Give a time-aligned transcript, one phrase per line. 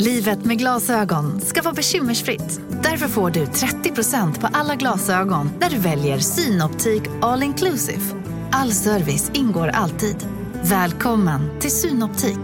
[0.00, 2.60] Livet med glasögon ska vara bekymmersfritt.
[2.82, 8.00] Därför får du 30% på alla glasögon när du väljer Synoptik All Inclusive.
[8.52, 10.16] All service ingår alltid.
[10.62, 12.38] Välkommen till Synoptik.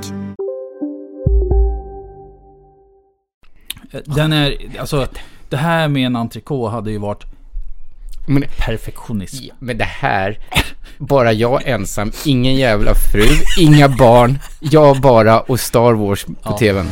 [4.04, 5.09] Den är, alltså,
[5.48, 7.24] det här med en entrecote hade ju varit
[8.29, 9.45] Men, perfektionism.
[9.59, 10.38] men det här,
[10.98, 13.24] bara jag ensam, ingen jävla fru,
[13.60, 16.59] inga barn, jag bara och Star Wars på Ja.
[16.59, 16.87] tvn.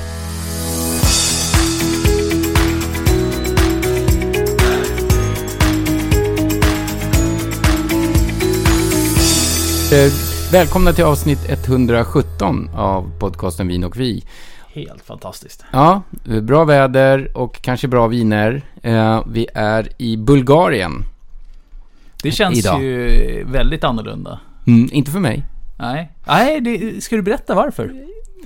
[9.93, 10.13] Eh,
[10.53, 14.25] Välkomna till avsnitt 117 av podcasten Vin och Vi.
[14.75, 15.65] Helt fantastiskt.
[15.73, 16.03] Ja,
[16.43, 18.63] bra väder och kanske bra viner.
[18.83, 21.03] Eh, Vi är i Bulgarien.
[22.23, 22.83] Det känns Idag.
[22.83, 24.41] ju väldigt annorlunda.
[24.67, 25.45] Mm, inte för mig.
[25.79, 27.93] Nej, Nej det, ska du berätta varför?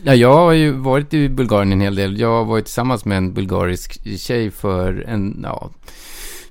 [0.03, 2.21] Ja, jag har ju varit i Bulgarien en hel del.
[2.21, 5.71] Jag har varit tillsammans med en bulgarisk tjej för en, ja,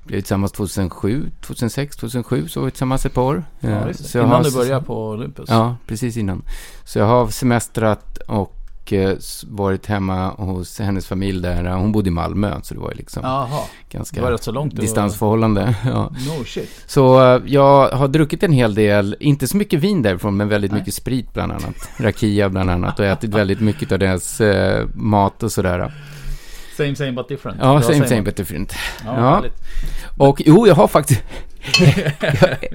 [0.08, 3.44] blev tillsammans 2007, 2006, 2007, så var vi tillsammans ett par år.
[3.60, 3.94] Ja, Eh, det.
[3.94, 5.48] så Innan har- du började på Olympus.
[5.48, 6.42] Ja, precis innan.
[6.84, 8.54] Så jag har semestrat och
[8.92, 9.16] eh,
[9.48, 11.64] varit hemma hos hennes familj där.
[11.64, 14.76] Hon bodde i Malmö, så det var ju liksom det ganska var rätt så långt.
[14.76, 15.74] distansförhållande.
[15.84, 16.10] Ja.
[16.10, 16.70] No shit.
[16.86, 20.70] Så eh, jag har druckit en hel del, inte så mycket vin därifrån, men väldigt
[20.72, 20.80] Nej.
[20.80, 21.74] mycket sprit bland annat.
[21.96, 25.92] Rakia bland annat och ätit väldigt mycket av deras eh, mat och sådär.
[26.76, 27.58] Same same but different.
[27.60, 28.24] Ja, same same man.
[28.24, 28.72] but different.
[29.04, 29.42] Ja, Ja.
[30.18, 31.22] Och jo, jag har faktiskt...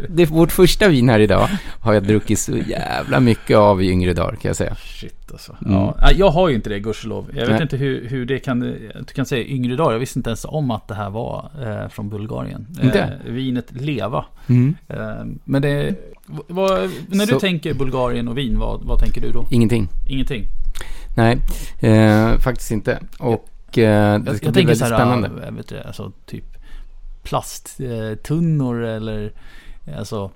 [0.10, 1.50] det är vårt första vin här idag
[1.80, 4.76] har jag druckit så jävla mycket av i yngre dagar kan jag säga.
[4.76, 5.56] Shit alltså.
[5.66, 5.74] Mm.
[5.74, 6.12] Ja.
[6.16, 7.26] Jag har ju inte det, gudskelov.
[7.34, 7.62] Jag vet Nej.
[7.62, 8.60] inte hur, hur det kan...
[8.60, 9.92] Du kan säga yngre dagar.
[9.92, 12.68] Jag visste inte ens om att det här var eh, från Bulgarien.
[12.84, 13.00] Inte?
[13.00, 14.26] Eh, vinet Leva.
[14.48, 14.76] Mm.
[14.88, 14.98] Eh,
[15.44, 15.96] men det...
[16.48, 19.48] Vad, när du Så- tänker Bulgarien och vin, vad, vad tänker du då?
[19.52, 19.88] Ingenting.
[20.10, 20.44] Ingenting?
[21.16, 21.38] Nej,
[21.80, 23.00] eh, faktiskt inte.
[23.20, 25.30] Och eh, det Jag, ska jag bli tänker väldigt så här, spännande.
[25.48, 26.46] äh, vet du, alltså typ
[27.24, 29.34] plasttunnor eller
[29.98, 30.32] alltså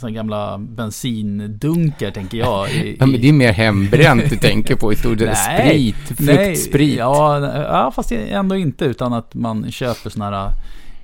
[0.00, 2.70] sådana gamla bensindunkar tänker jag.
[2.70, 5.28] I, Ja, men det är mer hembränt du tänker på i stort sett.
[5.48, 6.98] Nej, Sprit, Nej, fruktsprit.
[6.98, 10.50] Ja, ja, fast ändå inte utan att man köper sådana här,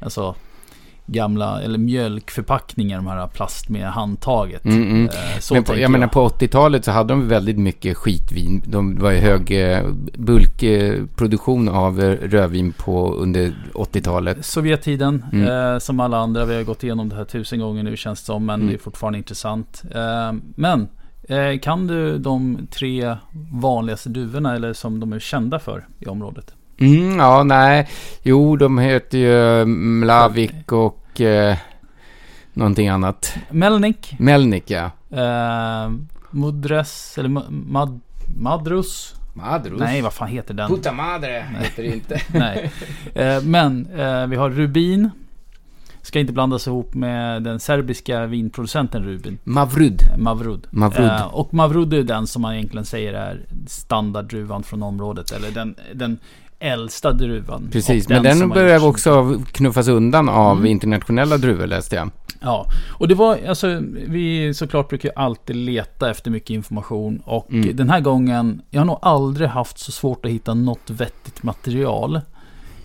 [0.00, 0.34] alltså
[1.06, 4.64] gamla, eller mjölkförpackningar, de här plast med handtaget.
[4.64, 5.04] Mm, mm.
[5.06, 8.62] Eh, Så Men på, tänker jag menar på 80-talet så hade de väldigt mycket skitvin.
[8.66, 9.84] De var ju hög eh,
[10.62, 14.44] bulkproduktion av eh, rödvin på under 80-talet.
[14.44, 15.72] Sovjettiden, Mm.
[15.72, 16.44] eh, som alla andra.
[16.44, 18.46] Vi har gått igenom det här tusen gånger nu känns det som.
[18.46, 18.66] Men Mm.
[18.68, 19.82] det är fortfarande intressant.
[19.94, 20.88] Eh, men
[21.28, 23.16] eh, kan du de tre
[23.52, 26.54] vanligaste duvorna eller som de är kända för i området?
[26.78, 27.88] Mm, ja, nej.
[28.22, 31.56] Jo, de heter ju Mlavik och eh,
[32.52, 33.34] någonting annat.
[33.50, 34.90] Melnik, Melnik, ja.
[35.10, 35.90] eh,
[36.30, 38.00] Mudres, eller Ma- Mad,
[38.36, 39.14] Madrus.
[39.34, 39.80] Madrus.
[39.80, 40.68] Nej, vad fan heter den?
[40.68, 42.20] Puta madre heter det inte.
[42.38, 42.70] Nej.
[43.14, 45.10] Eh, men eh, vi har Rubin.
[46.02, 49.38] Ska inte blandas ihop med den serbiska vinproducenten Rubin.
[49.44, 50.02] Mavrud.
[50.18, 50.66] Mavrud.
[50.70, 51.06] Mavrud.
[51.10, 55.30] Eh, och Mavrud är den som man egentligen säger är standarddruvan från området.
[55.32, 56.18] Eller den, den
[56.62, 57.68] äldsta druvan.
[57.72, 60.66] Precis, men den börjar gjorts- också knuffas undan av Mm.
[60.66, 62.10] internationella druvor läste jag.
[62.40, 62.66] Ja,
[62.98, 67.76] och det var alltså vi såklart brukar ju alltid leta efter mycket information och Mm.
[67.76, 72.20] den här gången, jag har nog aldrig haft så svårt att hitta något vettigt material.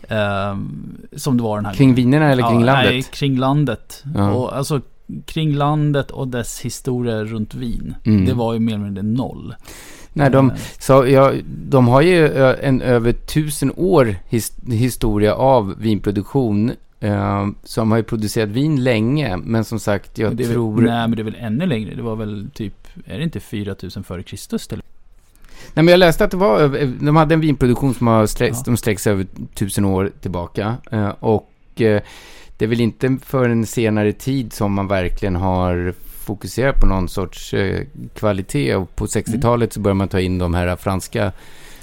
[0.09, 1.95] ehm, som det var den här Kring gången.
[1.95, 2.91] vinerna eller kring ja, landet?
[2.91, 4.03] Nej, kring landet.
[4.15, 4.31] Ja.
[4.31, 4.81] Och alltså
[5.25, 7.95] kring landet och dess historia runt vin.
[8.05, 8.25] Mm.
[8.25, 9.55] Det var ju mer eller mindre noll.
[10.17, 11.33] Nej, de, Eh, så, ja,
[11.69, 12.27] de har ju
[12.61, 16.71] en över tusen år his, historia av vinproduktion.
[16.99, 20.75] Eh, som har ju producerat vin länge, men som sagt, jag det är tror...
[20.75, 21.95] väl, nej, men det är väl ännu längre.
[21.95, 24.67] Det var väl typ, är det inte 4000 före Kristus?
[24.71, 24.83] Eller?
[25.73, 28.51] Nej, men jag läste att det var, över- de hade en vinproduktion som har sträck,
[28.53, 28.61] Ja.
[28.65, 30.75] de sträcks över tusen år tillbaka.
[30.91, 32.01] Eh, och eh,
[32.57, 35.93] det är väl inte för en senare tid som man verkligen har
[36.27, 37.83] fokuserat på någon sorts eh,
[38.15, 38.75] kvalitet.
[38.75, 41.31] Och på 60-talet så börjar man ta in de här franska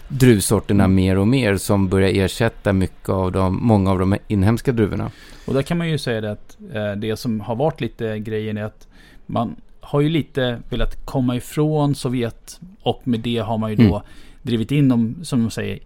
[0.09, 0.95] druvsorterna Mm.
[0.95, 5.11] mer och mer som börjar ersätta mycket av de, många av de inhemska druvorna.
[5.47, 8.57] Och där kan man ju säga det att eh, det som har varit lite grejen
[8.59, 8.89] är att
[9.27, 13.83] man har ju lite velat komma ifrån Sovjet och med det har man ju då
[13.95, 14.03] Mm.
[14.43, 15.79] drivit in de, som de säger,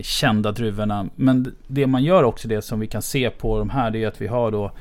[0.00, 1.08] kända druvorna.
[1.16, 4.08] Men det man gör också, det som vi kan se på de här, det är
[4.08, 4.72] att vi har då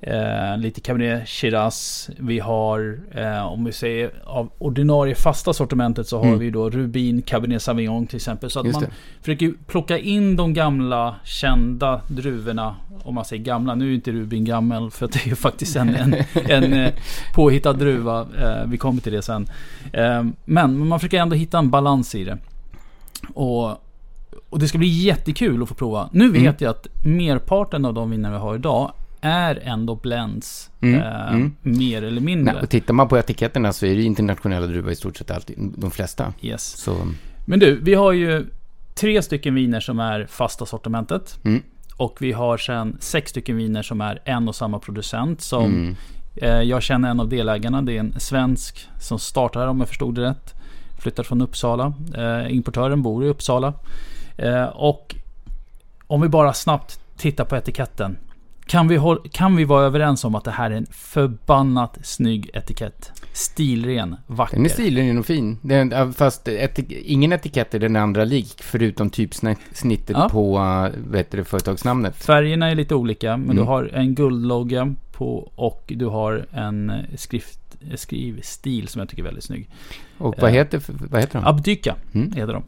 [0.00, 2.10] eh, lite Cabernet Shiraz.
[2.18, 6.38] Vi har, eh, om vi säger av ordinarie fasta sortimentet så har Mm.
[6.38, 8.50] vi då Rubin, Cabernet Sauvignon till exempel.
[8.50, 8.94] Så att Just man det.
[9.20, 12.76] försöker plocka in de gamla kända druvorna.
[13.04, 15.88] Om man säger gamla, nu är inte Rubin gammal för det är ju faktiskt en,
[15.94, 16.92] en, en eh,
[17.34, 18.20] påhittad druva.
[18.20, 19.46] Eh, vi kommer till det sen.
[19.92, 22.38] Eh, men man försöker ändå hitta en balans i det.
[23.34, 23.70] Och,
[24.50, 26.08] och det ska bli jättekul att få prova.
[26.12, 26.54] Nu vet Mm.
[26.58, 28.92] jag att merparten av de viner vi har idag
[29.26, 30.70] är ändå blends.
[30.80, 31.54] Mm, Eh, mm.
[31.62, 32.54] Mer eller mindre.
[32.54, 35.72] Nej, och tittar man på etiketterna så är det internationella druvor i stort sett alltid,
[35.76, 36.32] de flesta.
[36.42, 36.62] Yes.
[36.64, 36.96] Så,
[37.46, 38.46] Men du, vi har ju
[38.94, 41.38] tre stycken viner som är fasta sortimentet.
[41.44, 41.62] mm,
[41.96, 45.40] Och vi har sen sex stycken viner som är en och samma producent.
[45.40, 45.96] Som mm,
[46.36, 47.82] eh, jag känner en av delägarna.
[47.82, 50.54] Det är en svensk som startar här om jag förstod det rätt.
[50.98, 51.92] Flyttar från Uppsala.
[52.16, 53.72] Eh, importören bor i Uppsala.
[54.36, 55.14] Eh, och
[56.06, 58.16] om vi bara snabbt tittar på etiketten.
[58.66, 62.50] Kan vi, håll, kan vi vara överens om att det här är en förbannat snygg
[62.54, 63.12] etikett?
[63.32, 64.56] Stilren, vacker.
[64.56, 65.58] den är stilren och fin.
[65.62, 70.28] Den, fast etik, ingen etikett är den andra lik, förutom typsnittet Ja.
[70.32, 72.16] på uh, vad heter det, företagsnamnet.
[72.16, 73.56] Färgerna är lite olika, men Mm.
[73.56, 77.58] du har en guldlogga på och du har en skrift,
[77.94, 79.68] skrivstil som jag tycker är väldigt snygg.
[80.18, 81.46] Och vad Eh, heter, vad heter de?
[81.48, 82.32] Abdyka Mm.
[82.32, 82.62] heter de.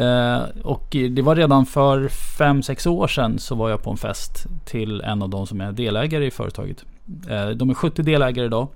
[0.00, 4.46] Eh, och det var redan för 5-6 år sedan så var jag på en fest
[4.64, 6.84] till en av de som är delägare i företaget.
[7.28, 8.68] Eh, de är 70 delägare idag.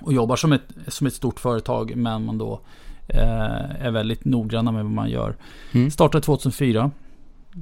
[0.00, 2.60] Och jobbar som ett, som ett stort företag men man då
[3.08, 5.36] eh, är väldigt noggranna med vad man gör.
[5.72, 5.90] Mm.
[5.90, 6.90] Startade 2004.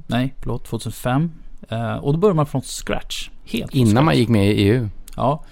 [0.07, 1.31] Nej, förlåt, 2005.
[1.69, 3.29] Eh, och då börjar man från scratch.
[3.45, 4.05] Helt Innan scratch.
[4.05, 4.89] man gick med i EU.
[5.15, 5.43] Ja.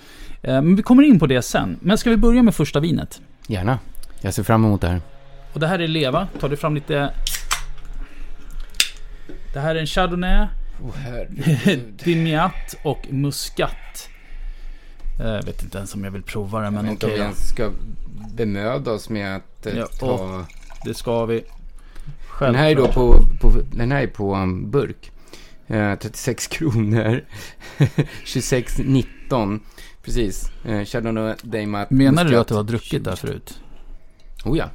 [0.42, 1.78] Eh, men vi kommer in på det sen.
[1.82, 3.22] Men ska vi börja med första vinet?
[3.48, 3.80] Gärna.
[4.22, 5.02] Jag ser fram emot det här.
[5.54, 6.28] Och det här är Leva.
[6.40, 7.14] Tar du fram lite...
[9.54, 10.48] Det här är en Chardonnay,
[10.84, 10.96] Oh,
[12.04, 14.10] Dimiat och Muscat.
[15.20, 17.26] Eh, Jag vet inte ens om jag vill prova det, men okej då.
[17.36, 17.70] ska
[18.36, 20.46] bemöda oss med att Ja, ta-
[20.86, 21.44] Det ska vi.
[22.40, 23.40] Den här är då Självklart.
[23.40, 25.11] på, på, den här är på um, burk.
[25.72, 27.22] Eh, 36 kronor.
[27.78, 29.60] 26,19.
[30.04, 30.52] Precis.
[30.66, 31.92] Eh, Chardonnay Daymat.
[31.92, 33.60] Menar du att det var druckit där förut?
[34.46, 34.70] Oh ja.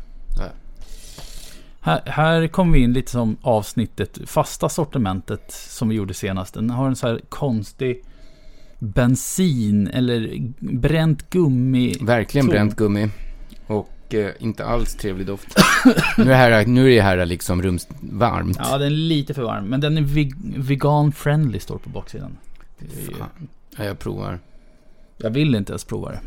[1.81, 6.55] Här, här kommer vi in lite som avsnittet fasta sortimentet som vi gjorde senast.
[6.55, 8.03] Den har en så här konstig
[8.79, 11.95] bensin eller bränt gummi.
[12.01, 13.09] Verkligen bränt gummi.
[14.07, 15.59] Och eh, inte alls trevlig doft.
[16.19, 18.57] nu, är här, nu är det här liksom rumsvarmt.
[18.61, 19.65] Ja, den är lite för varm.
[19.65, 22.37] Men den är veg- vegan friendly står på baksidan.
[23.19, 23.49] Fan.
[23.77, 24.39] Ja, jag provar.
[25.19, 26.21] Jag vill inte ens prova det.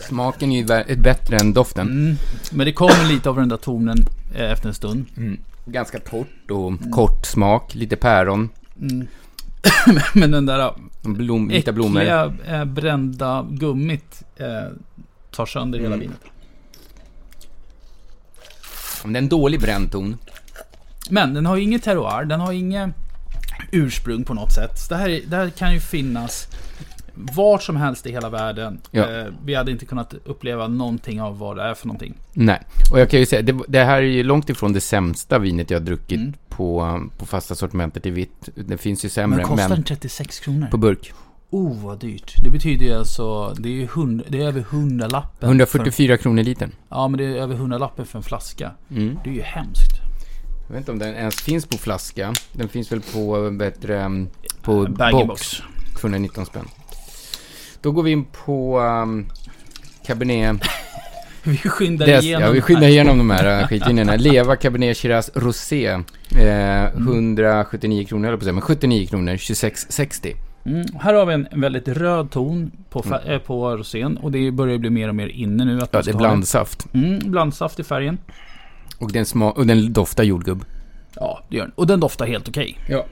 [0.00, 0.56] Smaken är
[0.88, 1.88] ju bättre än doften.
[1.88, 2.16] Mm.
[2.52, 3.98] Men det kommer lite av den där tonen
[4.34, 5.06] eh, efter en stund.
[5.66, 7.74] Ganska torrt och kort smak.
[7.74, 8.48] Lite päron.
[10.14, 10.72] Men den där
[11.02, 12.00] Blom, vita blommor.
[12.00, 14.46] äckliga eh, brända gummit eh,
[15.30, 16.00] tar sönder hela Mm.
[16.00, 16.20] vinet.
[19.04, 20.16] Det är en dålig bränd ton.
[21.10, 22.90] Men den har ju inget terroir, den har inget
[23.72, 24.88] ursprung på något sätt.
[24.88, 26.48] Det här, är- det här kan ju finnas
[27.34, 28.80] vart som helst i hela världen.
[28.90, 29.18] Ja.
[29.20, 32.14] Eh, vi hade inte kunnat uppleva någonting av vad det är för någonting.
[32.32, 32.62] Nej,
[32.92, 35.70] och jag kan ju säga, det, det här är ju långt ifrån det sämsta vinet
[35.70, 36.32] jag har druckit Mm.
[36.48, 38.48] på, på fasta sortimentet i vitt.
[38.54, 40.66] Det finns ju sämre, Men kostar den 36 kronor?
[40.70, 41.12] på burk.
[41.50, 42.34] Oh, vad dyrt.
[42.44, 45.38] Det betyder ju alltså, det är ju hund, det är över 100 lappen.
[45.40, 46.70] För, 144 kronor litern.
[46.88, 48.70] ja, men det är över 100 lappen för en flaska.
[48.90, 49.18] Mm.
[49.24, 49.92] Det är ju hemskt.
[50.66, 52.32] Jag vet inte om den ens finns på flaska.
[52.52, 54.26] Den finns väl på bättre,
[54.62, 55.26] på Bag box.
[55.26, 55.62] box.
[56.00, 56.68] 219 spänn.
[57.80, 59.26] Då går vi in på um,
[60.06, 60.56] Cabernet.
[61.42, 62.42] Vi skyndar Des, igenom.
[62.42, 62.66] ja, vi här.
[62.66, 64.16] skyndar igenom de här uh, skitvinerna.
[64.16, 65.86] Leva Cabernet Shiraz Rosé.
[66.38, 70.34] Eh, 179 kronor, eller på säga, men 79 kronor, 26,60.
[70.64, 70.86] Mm.
[71.00, 74.16] Här har vi en väldigt röd ton på, fär- eh, på rosén.
[74.16, 75.80] Och det börjar bli mer och mer inne nu.
[75.80, 75.98] Att Mm.
[75.98, 76.86] Ja, det är blandsaft.
[76.94, 78.18] Mm, blandsaft i färgen.
[78.98, 80.64] Och den, sma- och den doftar jordgubb.
[81.14, 81.72] Ja, det gör den.
[81.74, 82.78] Och den doftar helt okej.
[82.88, 83.04] Ja.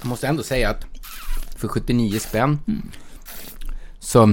[0.00, 0.86] Jag måste ändå säga att
[1.56, 2.58] för 79 spänn
[3.98, 4.26] så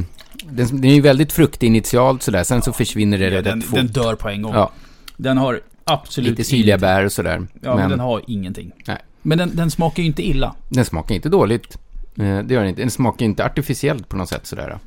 [0.43, 2.43] den, den är ju väldigt fruktig initialt sådär.
[2.43, 3.75] Sen så försvinner det Ja, den, fort.
[3.75, 4.53] den dör på en gång.
[4.53, 4.71] Ja,
[5.17, 7.47] Den har absolut lite syrliga bär och sådär.
[7.61, 8.71] Ja, men, men den har ingenting.
[8.87, 8.97] Nej.
[9.21, 10.55] Men den, den smakar ju inte illa.
[10.69, 11.77] den smakar inte dåligt.
[12.17, 12.81] Eh, Det gör den inte.
[12.81, 14.79] Den smakar inte artificiellt på något sätt sådär.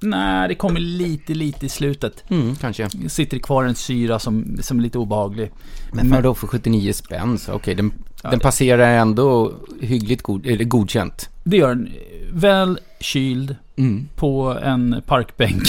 [0.00, 2.24] Nej, det kommer lite, lite i slutet.
[2.30, 2.88] Mm, kanske.
[3.08, 5.50] Sitter kvar en syra som, som är lite obehaglig.
[5.92, 7.38] Men vadå för 79 spänn?
[7.38, 11.28] Så okej, den, Ja, den passerar ändå hyggligt god, eller godkänt.
[11.44, 11.88] Det gör den.
[12.32, 14.08] Väl kyld Mm.
[14.16, 15.62] på en parkbänk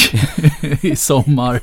[0.83, 1.59] i sommar.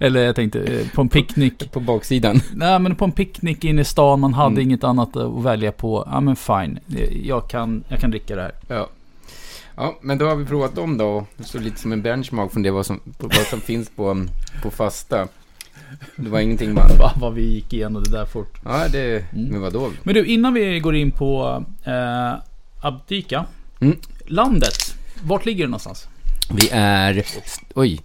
[0.00, 1.72] Eller jag tänkte eh, på en picknick.
[1.72, 2.40] På baksidan.
[2.54, 4.20] Nej, men på en picknick inne i stan.
[4.20, 4.62] Man hade Mm.
[4.62, 6.08] inget annat att välja på.
[6.10, 6.78] Ja, men fine.
[7.24, 8.52] Jag kan, jag kan dricka det här.
[8.68, 8.88] Ja.
[9.76, 11.26] Ja, men då har vi provat dem då.
[11.40, 14.24] Så lite som en benchmark från det vad som, vad som finns på,
[14.62, 15.28] på fasta.
[16.16, 16.90] Det var ingenting man...
[16.98, 18.58] Va, vad vi gick igenom det där fort.
[18.64, 19.32] Ja, det...
[19.32, 19.48] Mm.
[19.48, 19.90] Men vadå?
[20.02, 22.34] Men du, innan vi går in på eh,
[22.80, 23.44] Abdika.
[23.80, 23.96] Mm.
[24.26, 24.94] Landet.
[25.22, 26.08] Vart ligger det någonstans?
[26.50, 27.24] Vi är...
[27.74, 28.00] Oj.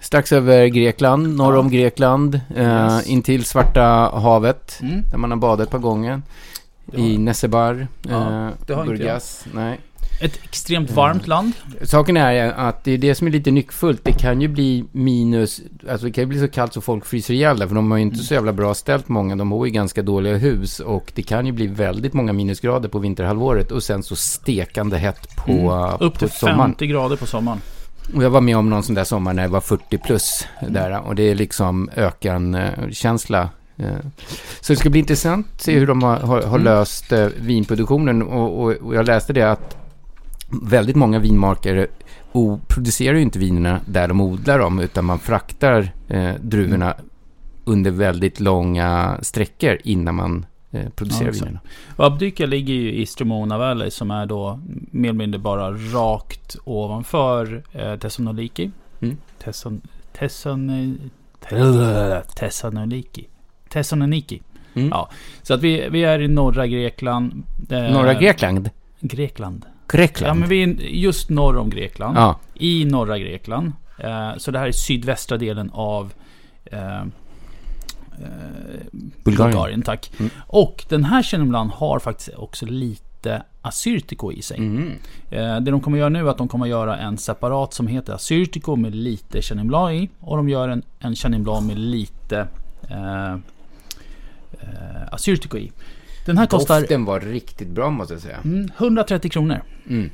[0.00, 2.40] Strax över Grekland, norr om Grekland.
[2.56, 3.00] Eh.
[3.04, 3.82] Intill Svarta
[4.14, 4.78] havet.
[4.82, 5.02] Mm.
[5.10, 6.22] Där man har badat ett par gånger.
[6.92, 7.20] I jag.
[7.20, 7.88] Nesebar.
[8.02, 9.44] Ja, eh, det har inte Burgas.
[9.52, 9.80] Nej.
[10.20, 11.52] Ett extremt varmt land.
[11.82, 14.00] Saken är att det är det som är lite nyckfullt.
[14.04, 17.34] Det kan ju bli minus, alltså det kan ju bli så kallt så folk fryser
[17.34, 19.36] ihjäl där, för de har ju inte så jävla bra ställt många.
[19.36, 22.98] De bor i ganska dåliga hus och det kan ju bli väldigt många minusgrader på
[22.98, 25.94] vinterhalvåret och sen så stekande hett på, Mm.
[26.00, 26.58] Upp på till sommaren.
[26.58, 27.60] 50 grader på sommaren.
[28.14, 31.00] Och jag var med om någon sån där sommar när det var 40 plus där
[31.06, 33.48] och det är liksom ökan-känsla.
[33.78, 33.86] Eh,
[34.60, 36.62] Så det ska bli intressant att se hur de har, har, har Mm.
[36.64, 39.76] löst eh, vinproduktionen och, och, och jag läste det att
[40.48, 41.86] väldigt många vinmakare
[42.32, 46.94] o, producerar ju inte vinerna där de odlar dem utan man fraktar eh, druvorna
[47.64, 51.60] under väldigt långa sträckor innan man eh, producerar Ja, vinerna.
[51.96, 54.60] Och Abdika ligger ju i Stromona Valley som är då
[54.90, 58.70] mer eller mindre bara rakt ovanför eh, Thessaloniki.
[59.00, 59.16] Mm.
[59.38, 59.80] Tesson,
[60.18, 60.98] Tesson,
[61.40, 63.26] Tes- Thessaloniki.
[63.68, 64.42] Thessaloniki.
[64.74, 64.88] Mm.
[64.88, 65.10] Ja.
[65.42, 67.42] Så att vi, vi är i norra Grekland.
[67.70, 68.70] eh, Norra Grekland?
[69.00, 69.66] Grekland.
[69.88, 70.30] Grekland?
[70.30, 72.16] Ja, men vi är just norr om Grekland.
[72.16, 72.38] ja.
[72.54, 73.72] I norra Grekland.
[73.98, 76.12] Eh, så det här är sydvästra delen av
[76.64, 77.06] eh, eh,
[78.90, 79.12] Bulgarien.
[79.24, 79.82] Bulgarien.
[79.82, 80.10] tack.
[80.18, 80.30] Mm.
[80.46, 84.58] Och den här Blanc har faktiskt också lite Assyrtiko i sig.
[84.58, 84.92] Mm.
[85.64, 88.76] Det de kommer göra nu är att de kommer göra en separat som heter Assyrtiko
[88.76, 90.08] med lite Chenin i.
[90.20, 92.48] Och de gör en, en Chenin med lite
[92.88, 93.36] eh,
[95.10, 95.72] Assyrtiko i.
[96.26, 98.38] Den här kostar Doften var riktigt bra måste jag säga.
[98.44, 99.62] mm, 130 kronor.
[99.88, 100.10] Mm.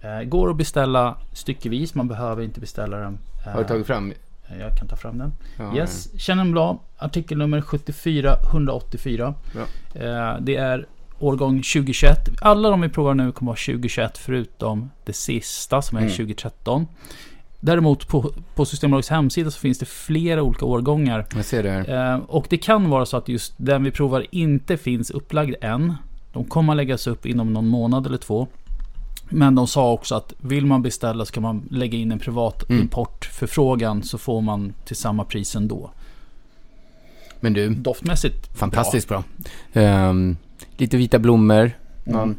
[0.00, 3.18] Eh, går att beställa styckevis, man behöver inte beställa den.
[3.46, 4.12] eh, Har du tagit fram?
[4.60, 5.32] Jag kan ta fram den.
[5.58, 9.34] Ja, Yes, Chenin Blanc, artikelnummer 74184.
[9.54, 9.60] Ja.
[10.00, 10.86] Eh, det är
[11.18, 12.16] årgång 2021.
[12.40, 16.12] Alla de vi provar nu kommer vara 2021 förutom det sista som är Mm.
[16.12, 16.86] 2013.
[17.64, 21.26] Däremot på, på Systembolagets hemsida så finns det flera olika årgångar.
[21.34, 22.12] Jag ser det här.
[22.14, 25.94] Eh, och det kan vara så att just den vi provar inte finns upplagd än.
[26.32, 28.48] De kommer att läggas upp inom någon månad eller två.
[29.28, 32.70] Men de sa också att vill man beställa så kan man lägga in en privat
[32.70, 32.82] Mm.
[32.82, 35.90] importförfrågan så får man till samma pris ändå.
[37.40, 39.24] Men du, Doftmässigt fantastiskt bra.
[39.72, 40.36] Ehm,
[40.76, 41.70] lite vita blommor.
[42.06, 42.36] Mm.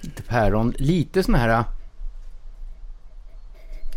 [0.00, 0.74] lite päron.
[0.78, 1.64] Lite sån här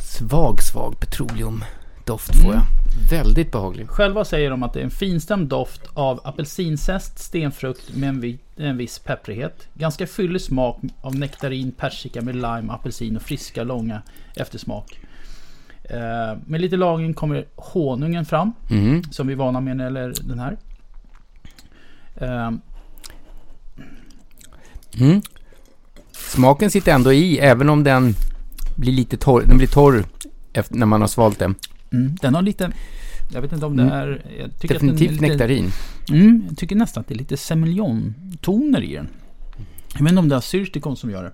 [0.08, 2.56] svag, svag petroleumdoft får Mm.
[2.56, 2.64] jag.
[3.10, 3.88] Väldigt behaglig.
[3.90, 8.40] Själva säger de att det är en finstämd doft av apelsinzest, stenfrukt med en, vi,
[8.56, 9.68] en viss pepprighet.
[9.74, 14.02] Ganska fyllig smak av nektarin, persika med lime, apelsin och friska långa
[14.36, 15.00] eftersmak.
[15.84, 19.04] Eh, med lite lagring kommer honungen fram, Mm.
[19.12, 20.58] som vi är vana med när det gäller den här.
[22.16, 22.52] Eh,
[25.00, 25.22] Mm.
[26.12, 28.14] Smaken sitter ändå i, även om den
[28.77, 29.43] blir lite torr.
[29.48, 30.05] Den blir torr
[30.53, 31.55] efter, när man har svalt den.
[31.91, 32.72] mm, den har lite...
[33.34, 33.93] Jag vet inte om det Mm.
[33.96, 34.22] är...
[34.39, 35.72] Jag tycker att den är Definitivt lite, nektarin.
[36.10, 39.07] Mm, jag tycker nästan att det är lite semillon-toner i den.
[39.93, 41.31] Jag vet inte om det är syrtikon som gör det.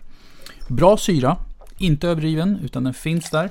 [0.73, 1.37] Bra syra,
[1.77, 3.49] inte överdriven, utan den finns där.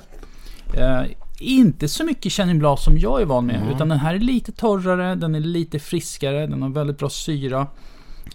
[0.77, 1.01] Eh,
[1.39, 3.69] inte så mycket Chenin Blanc som jag är van med, Mm.
[3.75, 7.67] utan den här är lite torrare, den är lite friskare, den har väldigt bra syra.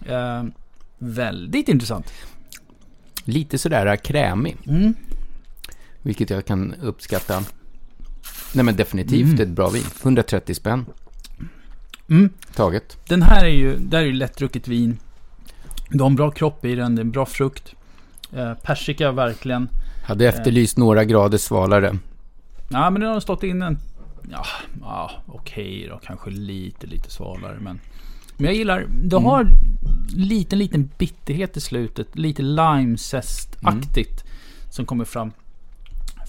[0.05, 0.43] Eh,
[0.97, 2.13] väldigt intressant.
[3.23, 4.57] Lite sådär krämig.
[4.67, 4.93] Mm.
[6.01, 7.43] Vilket jag kan uppskatta.
[8.53, 9.39] Nej men definitivt Mm.
[9.41, 9.83] ett bra vin.
[10.03, 10.85] 130 spänn
[12.09, 12.29] Mm.
[12.55, 12.97] taget.
[13.07, 14.97] Den här är ju, där är ju lättdrucket vin.
[15.89, 17.75] Du har en bra kropp i den, det är en bra frukt.
[18.33, 19.69] Eh, persika verkligen.
[20.03, 21.97] Hade efterlyst några grader svalare.
[22.69, 23.77] Ja, men den har stått in en...
[24.31, 24.45] Ja,
[24.81, 25.99] ja okej då.
[26.03, 27.57] Kanske lite, lite svalare.
[27.61, 27.79] Men,
[28.37, 28.85] men jag gillar...
[29.03, 29.47] Du har
[30.15, 32.07] liten, liten bitterhet i slutet.
[32.17, 34.23] Lite limezest-aktigt.
[34.69, 35.31] Som kommer fram.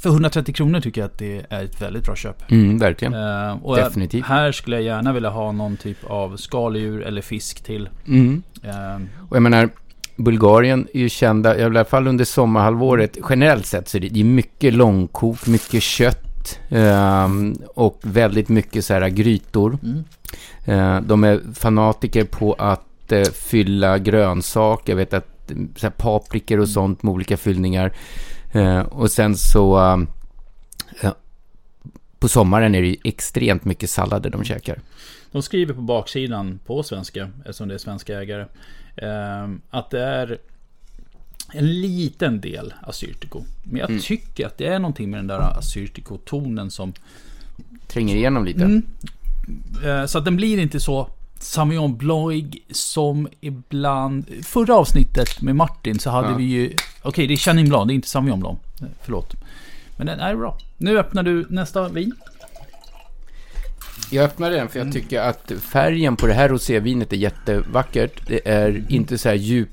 [0.03, 2.51] För 130 kronor tycker jag att det är ett väldigt bra köp.
[2.51, 3.15] Mm, verkligen.
[3.15, 4.25] Eh, och Definitivt.
[4.25, 7.89] här skulle jag gärna vilja ha någon typ av skaldjur eller fisk till.
[8.07, 8.43] Mm.
[8.63, 9.69] Eh, Och jag menar,
[10.17, 14.75] Bulgarien är ju kända, i alla fall under sommarhalvåret, generellt sett så är det, mycket
[14.75, 19.79] långkok, mycket kött ehm, och väldigt mycket så här grytor.
[19.83, 20.05] Mm.
[20.65, 26.59] Eh, de är fanatiker på att eh, fylla grönsaker, jag vet att mm, så paprikor
[26.61, 27.93] och sånt med olika fyllningar.
[28.53, 29.79] Eh, och sen så
[31.03, 31.13] eh,
[32.19, 34.81] på sommaren är det ju extremt mycket sallader de käkar.
[35.33, 38.47] De skriver på baksidan på svenska, eftersom det är svenska ägare,
[38.97, 40.39] eh, att det är
[41.53, 43.43] en liten del assyrtiko.
[43.63, 44.03] Men jag Mm.
[44.03, 46.93] tycker att det är någonting med den där assyrtiko-tonen som...
[47.89, 48.65] Tränger igenom lite.
[48.65, 48.83] Mm.
[49.85, 54.25] Eh, så att den blir inte så Sauvignon Blanc som ibland...
[54.45, 56.37] Förra avsnittet med Martin så hade Ja.
[56.37, 56.75] vi ju...
[57.03, 58.59] Okej, det är Chenin Blanc, det är inte Sauvignon Blanc.
[59.03, 59.35] Förlåt.
[59.97, 60.59] Men den är bra.
[60.77, 62.13] Nu öppnar du nästa vin.
[64.11, 64.89] Jag öppnade den för Mm.
[64.89, 68.27] jag tycker att färgen på det här rosévinet är jättevackert.
[68.27, 68.85] Det är Mm.
[68.89, 69.71] inte så här djup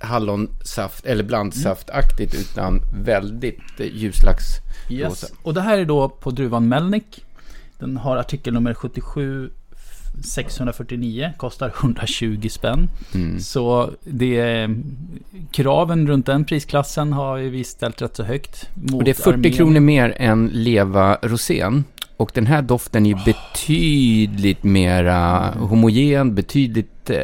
[0.00, 4.44] hallonsaft eller blandsaftaktigt utan väldigt eh, ljuslax.
[4.90, 5.24] Yes.
[5.42, 7.24] Och det här är då på druvan Melnik.
[7.78, 9.50] Den har artikelnummer 77
[10.24, 12.88] 649, kostar 120 spänn.
[13.14, 13.40] Mm.
[13.40, 14.76] Så det är,
[15.52, 18.68] kraven runt den prisklassen har vi ställt rätt så högt.
[18.92, 19.52] Och det är 40 Armenien.
[19.56, 21.84] kronor mer än Leva Rosén.
[22.16, 27.18] Och den här doften är ju betydligt mera homogen, betydligt eh,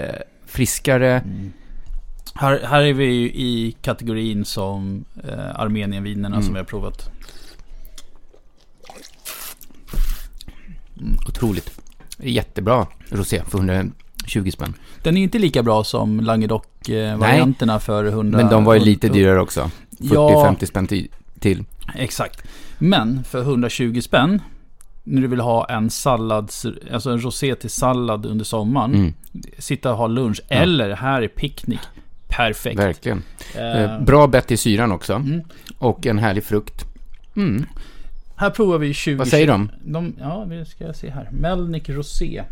[0.47, 1.23] friskare.
[2.35, 6.43] Här, här är vi ju i kategorin som eh, Armenienvinerna Mm.
[6.43, 7.11] som vi har provat.
[11.29, 11.81] Otroligt.
[12.19, 14.75] Jättebra rosé för 120 spänn.
[15.03, 18.39] Den är inte lika bra som Languedoc-varianterna för 100...
[18.39, 19.71] Men de var ju lite dyrare också.
[20.01, 21.09] 40-50 Ja, spänn ti-
[21.41, 21.65] till.
[21.95, 22.43] exakt.
[22.79, 24.43] Men för 120 spänn,
[25.05, 29.15] när du vill ha en sallads, alltså en rosé till sallad under sommaren, Mm,
[29.59, 30.57] sitta och ha lunch, Ja.
[30.57, 31.81] eller här är picknick.
[32.29, 32.79] Perfekt.
[32.79, 33.23] verkligen.
[33.55, 35.13] Eh, Eh, bra bett i syran också.
[35.15, 35.41] Mm.
[35.79, 36.85] Och en härlig frukt.
[37.37, 37.67] Mm.
[38.37, 39.15] Här provar vi 20...
[39.19, 39.71] Vad säger de?
[39.85, 41.29] de ja, vi ska se här.
[41.33, 42.45] Melnik Rosé.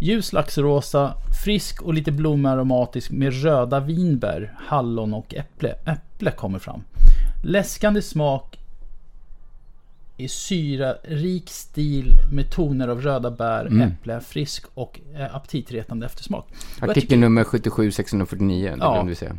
[0.00, 1.14] Ljus laxrosa,
[1.44, 5.74] frisk och lite blommaromatisk med röda vinbär, hallon och äpple.
[5.86, 6.82] Äpple kommer fram.
[7.44, 8.56] Läskande smak
[10.16, 13.88] i syrarik stil med toner av röda bär, Mm.
[13.88, 16.46] äpple, frisk och eh, aptitretande eftersmak.
[16.80, 18.92] Artikel tycker- nummer 77 649, det Ja.
[18.92, 19.36] glömde vi säga.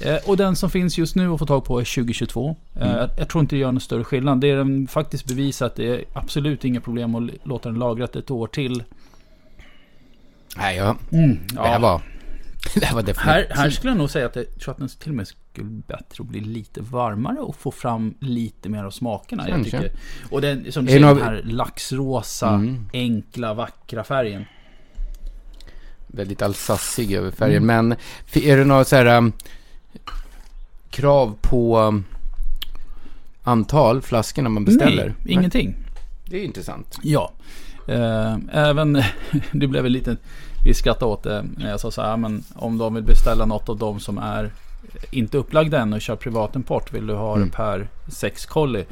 [0.00, 2.56] Eh, Och den som finns just nu att få tag på är 2022.
[2.76, 3.10] Eh, Mm.
[3.18, 4.40] Jag tror inte det gör någon större skillnad.
[4.40, 5.76] Det är den faktiskt bevisat.
[5.76, 8.82] Det är absolut inga problem att låta den lagrat ett år till.
[10.56, 10.96] Nej, ja.
[11.12, 11.38] Mm.
[11.52, 12.00] Det här var...
[12.74, 13.26] Det här var definitivt...
[13.26, 15.66] Här, här skulle jag nog säga att jag tror att den till och med skulle
[15.70, 19.48] bättre och bli lite varmare och få fram lite mer av smakerna.
[19.48, 19.92] Jag tycker.
[20.30, 22.88] Och den, som du säger, någon- den här laxrosa, Mm.
[22.92, 24.44] enkla, vackra färgen.
[26.06, 27.62] Väldigt alsassig över färgen.
[27.62, 27.88] Mm.
[27.88, 27.98] Men
[28.44, 29.32] är det några så här...
[30.94, 32.04] krav på um,
[33.42, 35.14] antal flaskor när man beställer?
[35.22, 35.74] Nej, ingenting.
[36.26, 36.98] Det är intressant.
[37.02, 37.32] Ja.
[37.88, 39.02] Eh, även,
[39.52, 40.16] det blev lite,
[40.64, 43.68] vi skrattade åt det när jag sa så här, men om de vill beställa något
[43.68, 44.50] av dem som är
[45.10, 47.48] inte upplagda än och kör privatimport, vill du ha Mm.
[47.48, 48.84] det per sex kolli?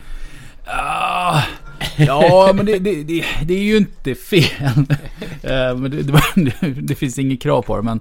[0.67, 1.43] Ah,
[1.97, 4.85] ja, men det, det, det, det är ju inte fel.
[5.43, 6.53] Eh, men
[6.87, 8.01] det finns inget krav på det, men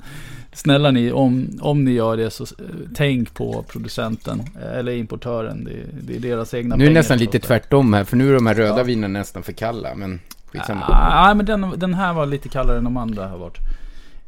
[0.54, 5.64] snälla ni, om, om ni gör det så eh, tänk på producenten eh, eller importören.
[5.64, 8.30] Det, det är deras egna Nu är det pengar nästan lite tvärtom här, för nu
[8.30, 8.84] är de här röda Ja.
[8.84, 10.86] vinerna nästan för kalla, men skitsamma.
[10.90, 13.58] Ah, Nej, men den, den här var lite kallare än de andra har varit.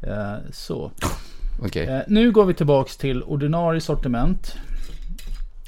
[0.02, 0.90] Eh, så.
[1.62, 1.86] Okej.
[1.86, 4.54] Eh, nu går vi tillbaks till ordinarie sortiment.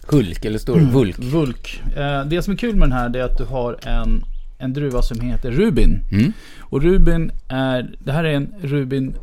[0.09, 1.19] Hulk, eller står det Vulk?
[1.19, 1.83] Vulk.
[1.97, 4.25] Eh, det som är kul med den här är att du har en,
[4.59, 6.01] en druva som heter Rubin.
[6.13, 6.33] Mm.
[6.61, 9.15] Och Rubin är, det här är en Rubin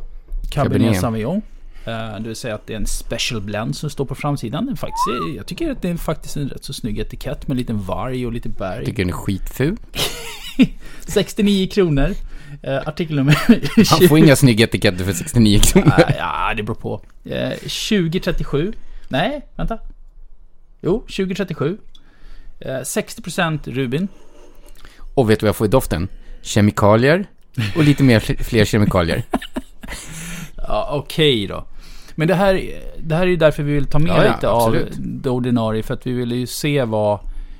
[0.53, 0.99] Cabernet.
[0.99, 1.41] Sauvignon.
[1.85, 4.69] Eh, det vill säga att det är en special blend som står på framsidan.
[4.69, 7.57] Är faktiskt, jag tycker att det är faktiskt en rätt så snygg etikett med en
[7.57, 8.85] liten varg och lite berg.
[8.85, 9.77] Tycker den är skitful.
[11.07, 12.15] 69 kronor.
[12.61, 13.37] Eh, artikelnummer
[13.89, 15.93] Han får inga snygga etiketter för 69 kronor.
[15.97, 17.01] Ah, ja, det beror på.
[17.23, 18.73] Eh, 2037.
[19.07, 19.79] Nej, vänta.
[20.81, 21.77] Jo, 2037.
[22.59, 24.07] Eh, 60% Rubin.
[25.13, 26.07] Och vet du vad jag får i doften?
[26.41, 27.25] Kemikalier
[27.75, 29.23] och lite mer fler kemikalier.
[30.67, 31.65] Ja, okej då.
[32.15, 34.49] Men det här, det här är ju därför vi vill ta med Ja, ja, lite
[34.49, 34.83] absolut.
[34.83, 35.83] av det ordinarie.
[35.83, 37.19] För att vi vill ju se vad,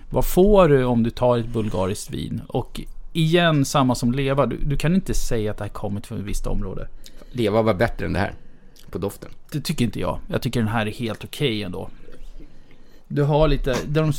[0.10, 2.42] vad får du om du tar ett bulgariskt vin.
[2.48, 2.82] Och
[3.14, 4.46] igen, samma som leva.
[4.46, 6.88] Du, du kan inte säga att det här kommit från ett visst område.
[7.32, 8.34] Leva var bättre än det här.
[8.92, 9.30] På doften.
[9.52, 10.20] Det tycker inte jag.
[10.28, 11.90] Jag tycker den här är helt okej ändå.
[13.08, 14.14] Du har lite, det de,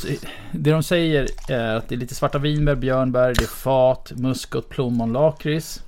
[0.51, 4.69] det de säger är att det är lite svarta vinbär, björnbär, det är fat, muskot,
[4.69, 5.83] plommon, lakrits.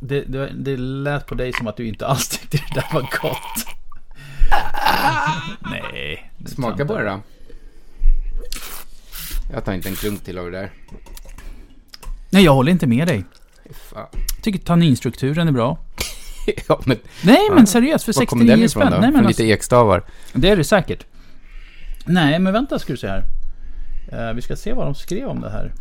[0.00, 3.02] Det, det, det lät på dig som att du inte alls tyckte det där var
[3.22, 3.66] gott.
[5.70, 6.30] Nej.
[6.38, 7.20] det Smaka på det då.
[9.52, 10.70] Jag tar inte en klunk till av det där.
[12.30, 13.24] Nej, jag håller inte med dig.
[13.70, 14.06] Fan.
[14.12, 15.78] Jag tycker tanninstrukturen är bra.
[16.68, 18.92] ja, men Nej, men seriöst, för var kommer den 69 ifrån spänn.
[18.92, 19.00] då?
[19.00, 20.02] Nej, men Från alltså, lite ekstavar.
[20.32, 21.06] det är det säkert.
[22.04, 23.24] Nej, men vänta ska du se här.
[24.12, 25.72] Eh, vi ska se vad de skrev om det här.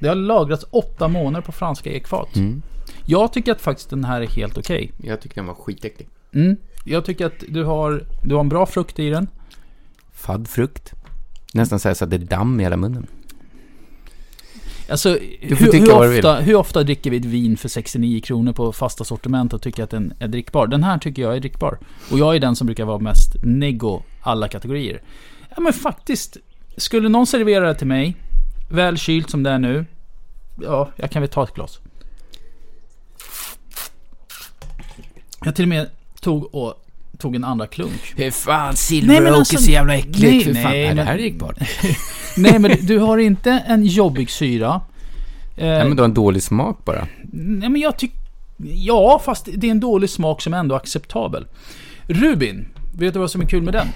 [0.00, 2.36] Det har lagrats åtta månader på franska ekfat.
[2.36, 2.62] Mm.
[3.04, 4.92] Jag tycker att faktiskt den här är helt okej.
[5.02, 6.08] Jag tycker den var skitäcklig.
[6.34, 6.56] Mm.
[6.84, 9.28] Jag tycker att du har, du har en bra frukt i den.
[10.12, 10.92] Fadd frukt.
[11.52, 13.06] Nästan så, här så att det är damm i hela munnen.
[14.90, 19.04] Alltså, hur, hur, ofta, hur ofta dricker vi ett vin för 69 kronor på fasta
[19.04, 20.66] sortiment och tycker att den är drickbar?
[20.66, 21.78] Den här tycker jag är drickbar.
[22.10, 25.02] Och jag är den som brukar vara mest nego alla kategorier.
[25.56, 26.36] Ja men faktiskt,
[26.76, 28.16] skulle någon servera det till mig,
[28.68, 29.86] väl kylt som det är nu,
[30.62, 31.80] ja, jag kan väl ta ett glas.
[35.44, 36.74] Jag till och med tog och
[37.18, 38.12] tog en andra klunk.
[38.16, 40.20] Hur fan, Nej, Silver Oak alltså- är så jävla äckligt.
[40.22, 41.56] nej, Hur fan, nej, nej, det men- här är drickbart.
[42.36, 44.80] Nej men du har inte en jobbig syra.
[45.56, 47.08] Eh, Nej, men du har en dålig smak bara.
[47.32, 48.16] Nej men jag tycker...
[48.74, 51.46] Ja, fast det är en dålig smak som är ändå acceptabel.
[52.06, 53.86] Rubin, vet du vad som är kul med den?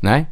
[0.00, 0.26] Nej?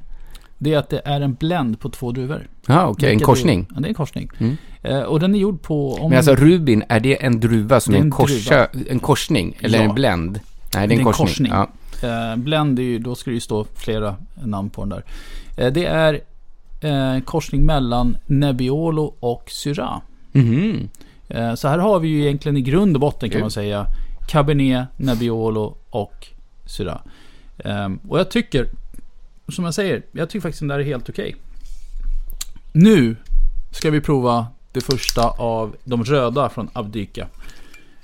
[0.62, 2.48] Det är att det är en blend på två druvor.
[2.66, 3.08] Ja, okej.
[3.08, 3.58] en Vilka korsning.
[3.64, 3.74] druvor?
[3.74, 4.30] Ja, det är en korsning.
[4.38, 4.56] Mm.
[4.82, 5.94] Eh, och den är gjord på...
[5.94, 8.98] Om Men alltså Rubin, är det en druva som är är en, en korsa, en
[9.00, 9.56] korsning?
[9.60, 9.84] Eller Ja.
[9.88, 10.40] en blend?
[10.74, 11.52] Nej, det är en korsning.
[11.52, 11.68] Ja.
[12.08, 15.04] Eh, blend är ju, då ska det ju stå flera namn på den där.
[15.66, 16.20] Eh, det är
[16.80, 19.98] eh, korsning mellan Nebbiolo och Syrah.
[21.28, 23.44] Eh, så här har vi ju egentligen i grund och botten kan Mm.
[23.44, 23.86] man säga
[24.28, 26.26] Cabernet, Nebbiolo och
[26.66, 27.00] Syrah.
[27.64, 28.66] Ehm, och jag tycker,
[29.52, 31.36] som jag säger, jag tycker faktiskt den där är helt okej.
[32.72, 33.16] Nu
[33.70, 37.26] ska vi prova det första av de röda från Abdyka.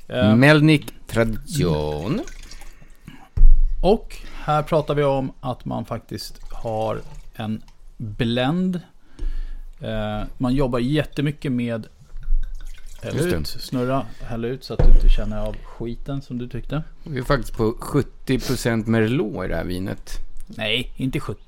[0.08, 2.20] Ehm, Melnik Tradition.
[3.82, 7.00] Och här pratar vi om att man faktiskt har
[7.34, 7.62] en
[7.96, 8.80] blend.
[9.80, 11.86] Eh, man jobbar jättemycket med
[13.02, 16.82] häll ut, snurra, häll ut så att du inte känner av skiten som du tyckte.
[17.04, 20.25] Vi är faktiskt på 70% Merlot i det här vinet.
[20.46, 21.40] Nej, inte 70.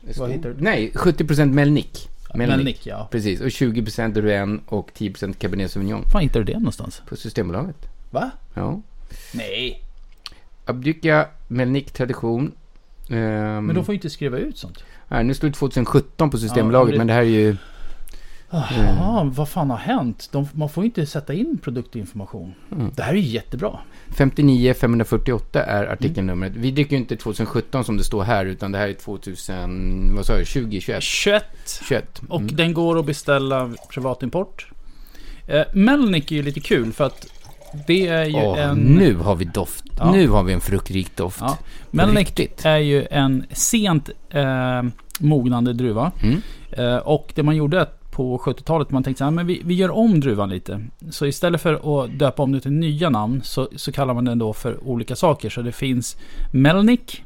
[0.00, 0.56] Det Vad hittar du?
[0.58, 2.08] Nej, 70% Melnik.
[2.34, 3.08] Melnik, ja.
[3.10, 6.02] Precis, och 20% Rouen och 10% Cabernet Sauvignon.
[6.02, 7.02] Var fan hittar du det någonstans?
[7.08, 7.76] På Systembolaget.
[8.10, 8.30] Va?
[8.54, 8.80] Ja.
[9.34, 9.82] Nej.
[10.64, 12.52] Abdyka Melnik Tradition.
[13.10, 14.84] Ehm, Men de får ju inte skriva ut sånt.
[15.08, 17.56] här, nu står det 2017 på Systembolaget, Ja, det- men det här är ju...
[18.54, 20.28] Jaha, vad fan har hänt?
[20.32, 22.54] De, man får ju inte sätta in produktinformation.
[22.72, 22.90] Mm.
[22.96, 23.78] Det här är ju jättebra.
[24.16, 26.50] 59 548 är artikelnumret.
[26.50, 26.62] Mm.
[26.62, 30.12] Vi dricker ju inte 2017 som det står här, utan det här är 2000...
[30.16, 30.44] Vad sa du?
[30.44, 31.02] 2021?
[31.02, 31.44] 21
[31.88, 32.22] 21.
[32.28, 32.56] Och Mm.
[32.56, 34.68] den går att beställa privatimport.
[35.46, 37.26] Eh, Melnik är ju lite kul för att
[37.86, 38.78] det är ju Åh, en...
[38.78, 39.84] Nu har vi doft.
[39.98, 40.12] Ja.
[40.12, 41.40] Nu har vi en fruktrik doft.
[41.90, 42.64] Ja, riktigt.
[42.64, 44.82] är ju en sent eh,
[45.18, 46.12] mognande druva.
[46.22, 46.40] Mm.
[46.70, 47.80] Eh, och det man gjorde
[48.14, 50.84] på 70-talet, man tänkte så här, men vi, vi gör om druvan lite.
[51.10, 54.38] Så istället för att döpa om det till nya namn så, så kallar man den
[54.38, 55.50] då för olika saker.
[55.50, 56.16] Så det finns
[56.52, 57.24] Melnik,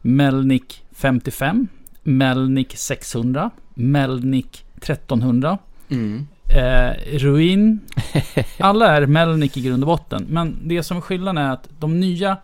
[0.00, 1.68] Melnik 55,
[2.02, 5.58] Melnik 600, Melnik 1300.
[5.88, 6.26] Mm.
[6.56, 7.80] Eh, ruin.
[8.58, 10.26] Alla är Melnik i grund och botten.
[10.28, 12.36] Men det som är skillnaden är att de nya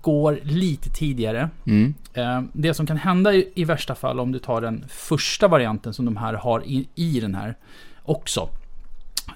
[0.00, 1.50] går lite tidigare.
[1.66, 1.94] Mm.
[2.14, 6.04] Eh, det som kan hända i, värsta fall om du tar den första varianten som
[6.04, 7.56] de här har i, i den här
[8.02, 8.48] också.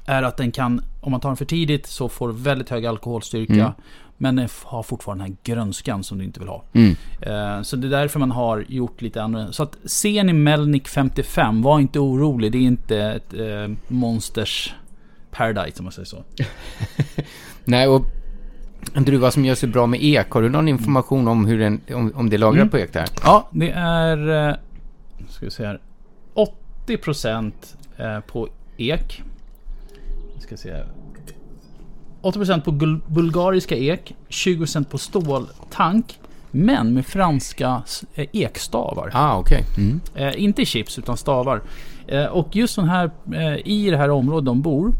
[0.06, 2.86] Är att den kan, om man tar den för tidigt så får du väldigt hög
[2.86, 3.52] alkoholstyrka.
[3.52, 3.72] Mm.
[4.18, 6.64] Men den har fortfarande den här grönskan som du inte vill ha.
[6.72, 6.96] Mm.
[7.20, 9.52] Eh, Så det är därför man har gjort lite annorlunda.
[9.52, 12.52] Så att ser ni Melnik 55, var inte orolig.
[12.52, 14.74] Det är inte ett eh, Monsters
[15.30, 16.24] Paradise om man säger så.
[17.64, 18.06] Nej, och
[18.94, 20.30] en druva som gör sig bra med ek.
[20.30, 22.70] Har du någon information om hur den, om, om det lagrar Mm.
[22.70, 23.06] på ek där?
[23.24, 24.48] Ja, det är...
[24.48, 24.54] eh,
[25.28, 25.80] Ska vi se här.
[26.86, 27.52] 80%
[27.96, 29.22] eh, på ek.
[30.34, 30.86] Vi ska se här.
[32.22, 34.14] 80% på gul- bulgariska ek.
[34.28, 36.18] 20% på ståltank.
[36.50, 37.82] Men med franska
[38.14, 39.10] eh, ekstavar.
[39.14, 39.62] Ah, okej.
[39.78, 40.00] Mm.
[40.14, 41.62] Eh, inte chips utan stavar.
[42.06, 44.92] Eh, och just den här, eh, i det här området de bor.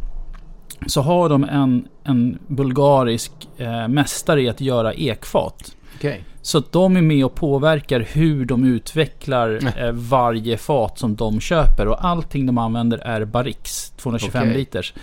[0.87, 5.77] Så har de en, en bulgarisk eh, mästare i att göra ekfat.
[5.97, 6.25] Okej.
[6.43, 11.41] Så att de är med och påverkar hur de utvecklar eh, varje fat som de
[11.41, 11.89] köper.
[11.89, 14.55] Och allting de använder är Barrix 225 Okej.
[14.55, 14.95] liters.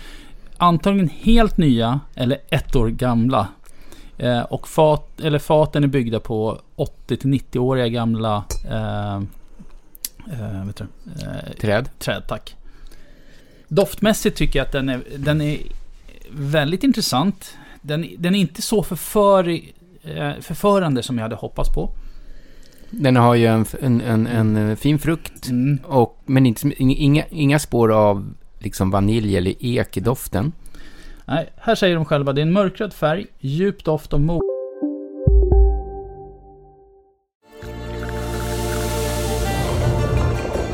[0.56, 3.48] Antagligen helt nya eller ett år gamla.
[4.18, 10.84] Eh, och fat, eller faten är byggda på 80-90-åriga gamla eh, eh, vet du,
[11.22, 11.88] eh, Träd.
[11.98, 12.22] träd.
[12.28, 12.56] Tack.
[13.74, 15.58] Doftmässigt tycker jag att den är, den är
[16.30, 17.56] väldigt intressant.
[17.82, 19.48] Den, den är inte så förför,
[20.02, 21.90] eh, förförande som jag hade hoppats på.
[22.90, 25.78] Den har ju en, en, en, en fin frukt, Mm.
[25.84, 30.52] och, men inte, inga, inga spår av liksom vanilj eller ek i doften.
[31.24, 34.53] Nej, här säger de själva det är en mörkröd färg, djup doft och mo...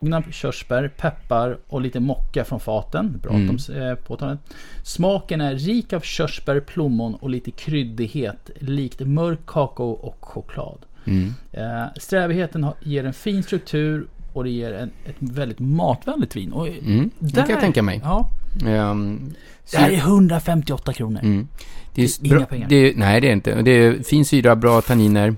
[0.00, 3.20] Mogna körsbär, peppar och lite mocka från faten.
[3.22, 3.56] Bra Mm.
[3.76, 4.38] eh, påtalar det.
[4.82, 8.50] Smaken är rik av körsbär, plommon och lite kryddighet.
[8.58, 10.78] Likt mörk kakao och choklad.
[11.04, 11.34] Mm.
[11.52, 16.52] Eh, strävigheten ger en fin struktur och det ger en, ett väldigt matvänligt vin.
[16.52, 17.10] Och Mm.
[17.18, 18.00] Det kan jag tänka mig.
[18.04, 18.30] Ja,
[18.66, 19.34] Ehm,
[19.70, 21.20] det här är 158 kronor.
[21.22, 21.48] Mm.
[21.94, 22.68] Det är, Det är inga bra, pengar.
[22.68, 23.62] Det är, nej, det är inte.
[23.62, 25.34] Det är fin syra, bra tanniner.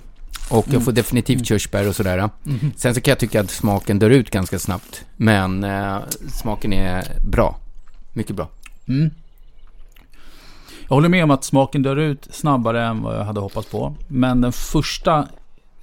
[0.53, 0.75] Och Mm.
[0.75, 2.31] jag får definitivt körsbär och sådär.
[2.77, 5.05] Sen så kan jag tycka att smaken dör ut ganska snabbt.
[5.17, 5.97] Men eh,
[6.29, 7.57] smaken är bra.
[8.13, 8.49] Mycket bra.
[8.89, 9.11] Mm.
[10.89, 13.95] Jag håller med om att smaken dör ut snabbare än vad jag hade hoppats på.
[14.09, 15.29] Men den första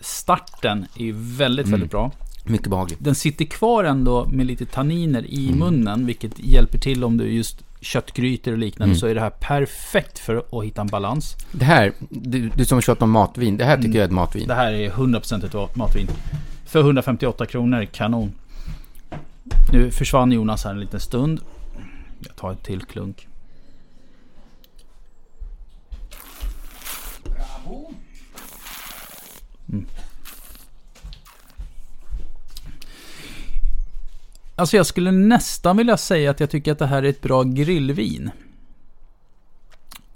[0.02, 1.72] starten är väldigt, Mm.
[1.72, 2.12] väldigt bra.
[2.46, 3.00] Mycket behagligt.
[3.04, 5.60] Den sitter kvar ändå med lite tanniner i Mm.
[5.60, 8.92] munnen, vilket hjälper till om du just köttgrytor och liknande.
[8.92, 9.00] Mm.
[9.00, 11.38] Så är det här perfekt för att hitta en balans.
[11.52, 13.58] Det här, du, du som tjatar om matvin.
[13.58, 13.96] Det här tycker Mm.
[13.98, 14.48] jag är ett matvin.
[14.48, 16.08] Det här är 100% ett matvin.
[16.66, 18.32] För 158 kronor, kanon.
[19.74, 21.42] Nu försvann Jonas här en liten stund.
[22.20, 23.28] Jag tar ett till klunk.
[29.70, 29.86] Mm.
[34.60, 37.44] Alltså jag skulle nästan vilja säga att jag tycker att det här är ett bra
[37.44, 38.32] grillvin.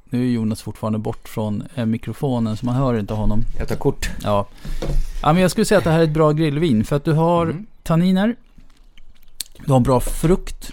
[0.06, 3.44] Nu är Jonas fortfarande bort från eh, mikrofonen så man hör inte honom.
[3.58, 4.10] Jag tar kort.
[4.24, 4.48] Ja.
[5.22, 6.84] ja, men jag skulle säga att det här är ett bra grillvin.
[6.86, 7.66] För att du har Mm.
[7.84, 8.36] tanniner.
[9.66, 10.72] Du har bra frukt.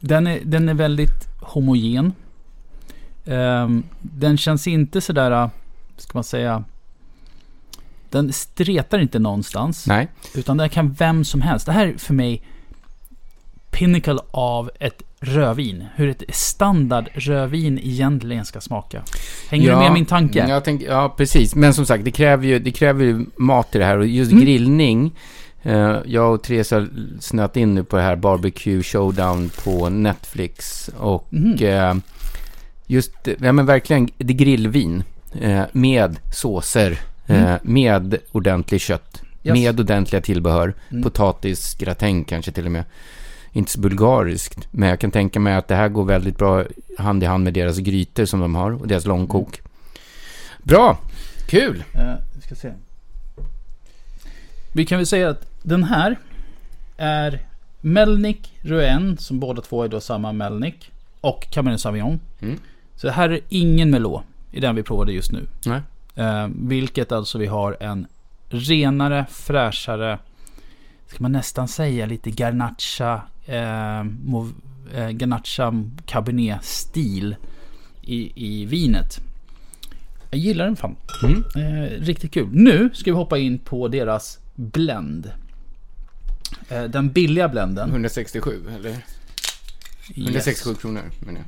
[0.00, 2.12] Den är, den är väldigt homogen.
[3.24, 5.48] Ehm, den känns inte sådär, äh,
[5.96, 6.64] ska man säga...
[8.10, 9.86] Den stretar inte någonstans.
[9.86, 10.08] Nej.
[10.34, 11.66] Utan det kan vem som helst.
[11.66, 12.42] Det här är för mig
[13.74, 15.84] pinnacle av ett rödvin.
[15.96, 19.02] Hur ett standard rödvin egentligen ska smaka.
[19.48, 20.46] Hänger du med min tanke?
[20.48, 21.54] Jag tänk, ja, precis.
[21.54, 23.98] Men som sagt, det kräver ju, det kräver ju mat i det här.
[23.98, 24.44] Och just Mm.
[24.44, 25.12] grillning.
[25.62, 26.88] Eh, jag och Therese har
[27.20, 30.88] snöat in nu på det här Barbecue Showdown på Netflix.
[30.98, 31.56] Och Mhm.
[31.60, 31.94] eh,
[32.86, 35.02] just, ja men verkligen, det är grillvin.
[35.40, 37.00] Eh, med såser.
[37.26, 37.58] Eh, Mm.
[37.62, 39.22] med ordentlig kött.
[39.44, 39.54] Yes.
[39.54, 40.74] Med ordentliga tillbehör.
[40.90, 41.02] Mm.
[41.02, 42.84] Potatis, gratäng kanske till och med.
[43.56, 44.68] Inte så bulgariskt.
[44.70, 46.64] Men jag kan tänka mig att det här går väldigt bra
[46.98, 48.72] hand i hand med deras grytor som de har.
[48.72, 49.62] Och deras långkok.
[50.62, 50.98] Bra!
[51.46, 51.84] Kul!
[51.94, 52.72] Eh, vi ska se.
[54.72, 56.18] Vi kan väl säga att den här
[56.96, 57.40] är
[57.80, 60.92] Melnik Rouen, som båda två är då samma Melnik.
[61.20, 62.20] Och Cabernet Sauvignon.
[62.40, 62.58] Mm.
[62.96, 65.46] Så det här är ingen Merlot i den vi provade just nu.
[65.66, 65.80] Nej.
[66.14, 68.06] Eh, vilket alltså vi har en
[68.48, 70.18] renare, fräschare,
[71.06, 74.00] ska man nästan säga lite Garnacha, eh,
[74.94, 77.36] eh, Garnacha Cabernet-stil
[78.02, 79.20] i, i vinet.
[80.30, 80.96] Jag gillar den fan.
[81.22, 81.44] Mm.
[81.56, 82.48] Eh, riktigt kul.
[82.52, 85.32] Nu ska vi hoppa in på deras blend.
[86.68, 87.90] Eh, den billiga blenden.
[87.90, 88.96] 167, eller?
[90.14, 91.46] 167 kronor, menar jag.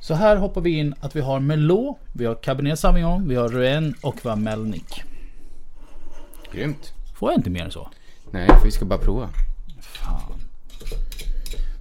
[0.00, 3.48] Så här hoppar vi in att vi har Merlot, vi har Cabernet Sauvignon, vi har
[3.48, 5.02] Rouen och vi har Melnik.
[6.52, 6.92] Grymt.
[7.14, 7.90] Får jag inte mer än så?
[8.34, 9.28] Nej, för vi ska bara prova.
[9.80, 10.20] Fan.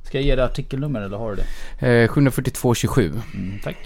[0.03, 1.35] Ska jag ge dig artikelnummer eller har du
[1.79, 2.03] det?
[2.03, 3.21] Eh, 742,27.
[3.33, 3.77] Mm, tack.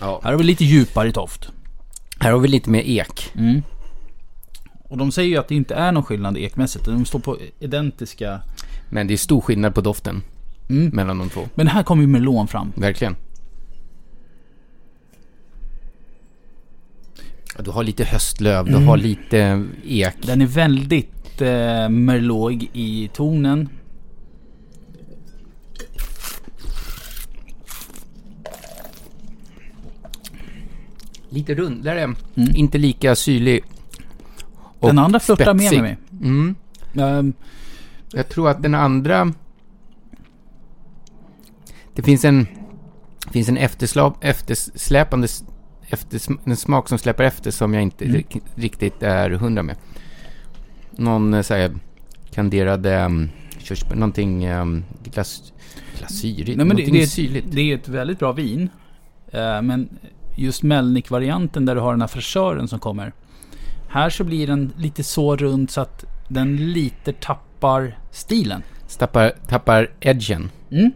[0.00, 0.20] Ja.
[0.24, 1.48] Här har vi lite djupare toft.
[2.20, 3.30] Här har vi lite mer ek.
[3.34, 3.62] Mm.
[4.88, 6.84] Och de säger ju att det inte är någon skillnad ekmässigt.
[6.84, 8.40] De står på identiska...
[8.90, 10.22] Men det är stor skillnad på doften
[10.68, 10.88] Mm.
[10.96, 11.48] mellan de två.
[11.54, 12.72] Men här kommer ju melon fram.
[12.76, 13.16] Verkligen.
[17.58, 18.80] Du har lite höstlöv, Mm.
[18.80, 20.14] du har lite ek.
[20.22, 23.68] Den är väldigt eh, merlot i tonen.
[31.28, 33.64] Lite rundare, inte lika syrlig.
[34.80, 34.96] och Mm.
[34.96, 35.82] den andra flörtar med spetsig.
[35.82, 35.96] mig.
[36.22, 36.54] Mm.
[36.98, 37.32] Ehm,
[38.12, 39.32] Jag tror att den andra...
[41.94, 42.46] Det finns en,
[43.30, 43.56] finns en
[44.20, 45.28] eftersläpande
[45.94, 48.16] eftersm- en smak som släpar efter som jag inte Mm.
[48.16, 49.76] rik- riktigt är hundra med.
[50.90, 51.70] Någon eh, så här,
[52.30, 55.52] kanderad um, körsbär, någonting um, glass,
[55.98, 57.46] glasyrigt, Nej, det, någonting det, är syrligt.
[57.50, 58.68] det är ett väldigt bra vin.
[59.32, 59.88] Eh, men
[60.36, 63.12] just Melnik-varianten där du har den här fräschören som kommer.
[63.88, 68.62] Här så blir den lite så rund så att den lite tappar stilen.
[68.98, 70.50] Tappar, tappar edgen.
[70.70, 70.90] Mm.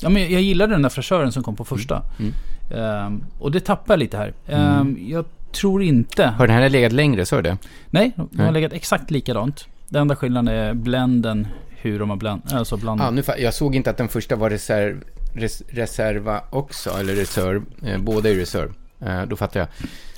[0.00, 2.02] Ja, men jag gillade den där fräschören som kom på första.
[2.18, 2.32] Mm.
[2.70, 4.32] Ehm, och det tappar jag lite här.
[4.48, 6.26] Ehm, Jag tror inte...
[6.26, 7.58] Har den här legat längre, så det?
[7.90, 8.52] Nej, de har Nej.
[8.52, 9.66] legat exakt likadant.
[9.88, 13.06] Den enda skillnaden är blenden, hur de har bland, alltså blandat.
[13.06, 15.04] Ah, nu, jag såg inte att den första var reserv,
[15.34, 17.62] res, reserva också, eller reserv.
[17.86, 18.72] Eh, båda är reserv.
[19.00, 19.68] Eh, då fattar jag.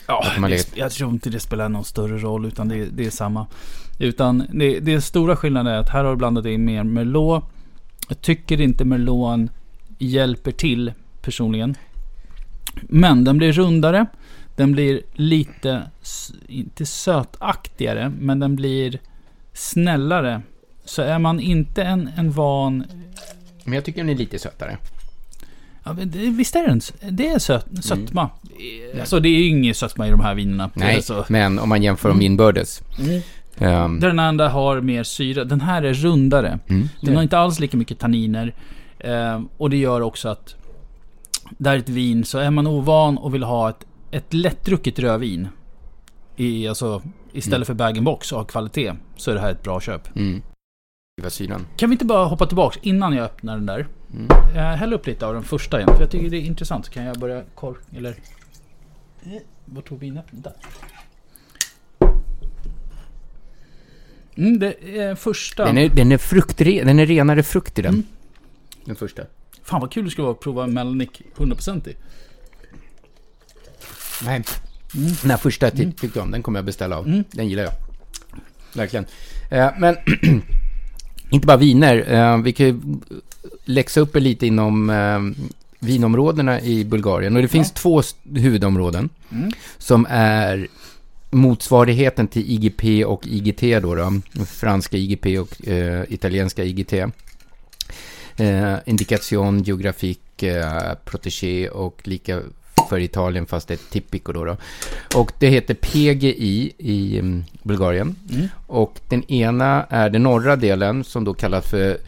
[0.06, 3.46] Ja, legat- jag tror inte det spelar någon större roll utan det, det är samma.
[3.98, 7.44] Utan det, det stora skillnaden är att här har du blandat in mer Merlot.
[8.08, 9.40] Jag tycker inte Merlot
[9.98, 11.74] hjälper till personligen.
[12.80, 14.06] Men den blir rundare.
[14.56, 15.82] Den blir lite,
[16.48, 18.98] inte sötaktigare, men den blir
[19.52, 20.42] snällare.
[20.84, 22.84] Så är man inte en, en van...
[23.64, 24.76] Men jag tycker den är lite sötare.
[25.84, 26.80] Ja, det, visst är den
[27.10, 28.30] det är söt, sötma.
[29.00, 30.70] Alltså det är ju ingen sötma i de här vinerna.
[30.74, 32.26] Nej, men om man jämför dem Mm.
[32.32, 32.82] inbördes.
[33.58, 35.44] Ehm, Där den andra har mer syra.
[35.44, 36.58] Den här är rundare.
[36.68, 36.88] mm.
[37.00, 38.54] Den har inte alls lika mycket tanniner.
[38.98, 40.54] Eh, och det gör också att
[41.58, 44.98] det här är ett vin, så är man ovan och vill ha ett, ett lättdrucket
[44.98, 45.48] rödvin.
[46.36, 47.66] I, alltså, istället Mm.
[47.66, 48.92] för bag-in-box och ha kvalitet.
[49.16, 50.16] Så är det här ett bra köp.
[50.16, 50.42] Mm.
[51.76, 53.86] Kan vi inte bara hoppa tillbaks innan jag öppnar den där?
[54.14, 54.28] Mm.
[54.54, 55.94] Jag häller upp lite av den första igen.
[55.94, 56.88] För jag tycker det är intressant.
[56.88, 57.78] Kan jag börja kork...
[57.96, 58.10] Eller...
[59.22, 59.32] Eh,
[59.64, 60.42] Var tog vinöppningen?
[60.42, 60.52] Där.
[64.36, 65.64] Mm, det är första.
[65.64, 67.94] Den är, den är fruktre, den är renare frukt i den.
[67.94, 68.06] Mm.
[68.84, 69.22] Den första.
[69.64, 71.96] Fan vad kul det skulle vara att prova Melnick 100% i.
[74.24, 74.42] Nej.
[74.94, 75.12] Mm.
[75.22, 77.06] Den här första ty- tyckte jag om, den kommer jag beställa av.
[77.06, 77.24] Mm.
[77.30, 77.72] Den gillar jag.
[78.74, 79.06] Verkligen.
[79.50, 79.96] Eh, men
[81.30, 82.12] inte bara viner.
[82.12, 82.80] Eh, vi kan ju
[83.64, 85.20] läxa upp er lite inom eh,
[85.78, 87.36] vinområdena i Bulgarien.
[87.36, 89.50] Och det finns två s- huvudområden Mm.
[89.78, 90.68] som är
[91.30, 94.12] motsvarigheten till IGP och IGT då, då
[94.46, 96.92] franska IGP och eh, italienska IGT.
[98.42, 102.40] Eh, Indikation, geografik, eh, protégé och lika
[102.88, 104.56] för Italien fast det är Tipico då, då.
[105.14, 108.16] Och det heter PGI i mm, Bulgarien.
[108.32, 108.48] Mm.
[108.66, 111.98] Och den ena är den norra delen som då kallas för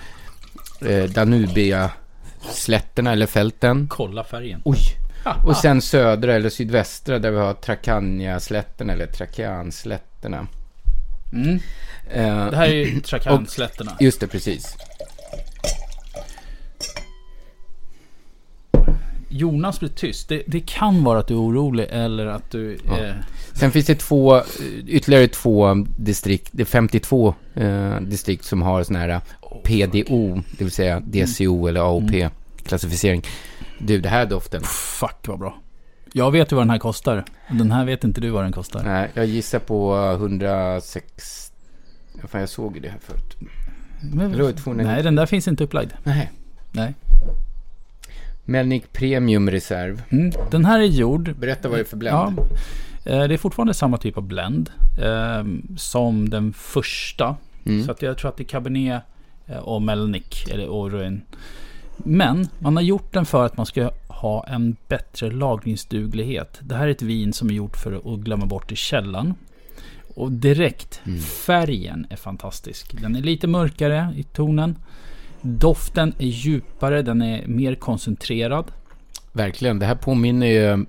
[0.87, 3.87] eh, Danubia-slätterna eller fälten.
[3.91, 4.61] Kolla färgen.
[4.65, 4.79] Oj!
[5.45, 10.47] Och sen södra eller sydvästra där vi har Trakanja-slätterna eller Trakianslätterna.
[11.33, 11.55] Mm.
[12.11, 13.97] Eh, Det här är ju Trakanslätterna.
[14.01, 14.77] Just det, precis.
[19.35, 20.29] Jonas blir tyst.
[20.29, 22.79] Det, det kan vara att du är orolig eller att du...
[22.87, 22.99] Ja.
[22.99, 23.15] Eh,
[23.53, 24.43] Sen finns det två, eh,
[24.87, 29.21] ytterligare två distrikt, det är 52 eh, distrikt som har sån här
[29.65, 33.23] PDO, det vill säga DCO eller AOP-klassificering.
[33.79, 34.63] Du, det här doften.
[35.01, 35.59] fuck vad bra.
[36.13, 37.25] Jag vet ju vad den här kostar.
[37.51, 38.83] Den här vet inte du vad den kostar.
[38.85, 41.53] Nej, jag gissar på 106...
[42.29, 43.37] Fan, jag såg ju det här förut.
[44.13, 44.93] Men, Eller var det 290?
[44.93, 45.93] nej, den där finns inte upplagd.
[46.05, 46.31] Nej.
[46.73, 46.95] Nej.
[48.45, 50.03] Melnick Premium Reserve.
[50.11, 50.33] Mm.
[50.51, 51.37] Den här är gjord...
[51.37, 52.39] Berätta vad det är för blend.
[53.05, 54.71] Ja, eh, det är fortfarande samma typ av blend
[55.03, 55.45] eh,
[55.77, 57.37] som den första.
[57.65, 57.85] Mm.
[57.85, 59.03] Så att jag tror att det är Cabernet
[59.47, 61.23] eh, och Melnick eller Oroen.
[61.97, 66.59] Men man har gjort den för att man ska ha en bättre lagringsduglighet.
[66.61, 69.35] Det här är ett vin som är gjort för att glömma bort i källan.
[70.15, 71.21] Och direkt, Mm.
[71.21, 73.01] färgen är fantastisk.
[73.01, 74.77] Den är lite mörkare i tonen.
[75.47, 78.73] Doften är djupare, den är mer koncentrerad.
[79.33, 80.87] Verkligen, det här påminner ju...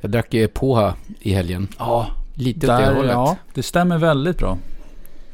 [0.00, 1.68] Jag drack Poha i helgen.
[1.78, 3.12] Ja, Lite åt det hållet.
[3.12, 4.58] ja, det stämmer väldigt bra.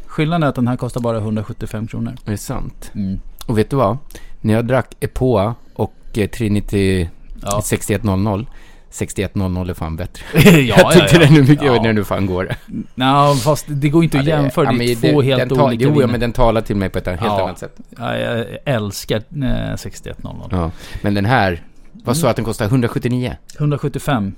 [0.07, 2.15] Skillnaden är att den här kostar bara 175 kronor.
[2.25, 2.91] Det är sant.
[2.95, 3.21] Mm.
[3.47, 3.99] Och vet du vad?
[4.41, 7.09] När jag drack Epoa och eh, Trinity
[7.43, 7.63] Ja.
[7.63, 8.47] 6100
[8.93, 10.25] 6100 är fan bättre.
[10.51, 11.75] ja, jag tyckte den är mycket, Ja.
[11.77, 11.83] ja.
[11.83, 12.49] när du fan går.
[12.95, 14.73] Ja, fast det går inte att Ja, det- jämföra.
[14.73, 16.77] ja, det är två det- helt den tar- olika Jo, ja, men den talar till
[16.77, 17.43] mig på ett helt Ja.
[17.45, 17.77] annat sätt.
[17.99, 20.47] ja, jag älskar eh, 6100.
[20.51, 20.71] Ja.
[21.03, 21.63] Men den här,
[22.05, 22.31] vad sa Mm.
[22.31, 23.37] att den kostar 179?
[23.59, 24.33] 175.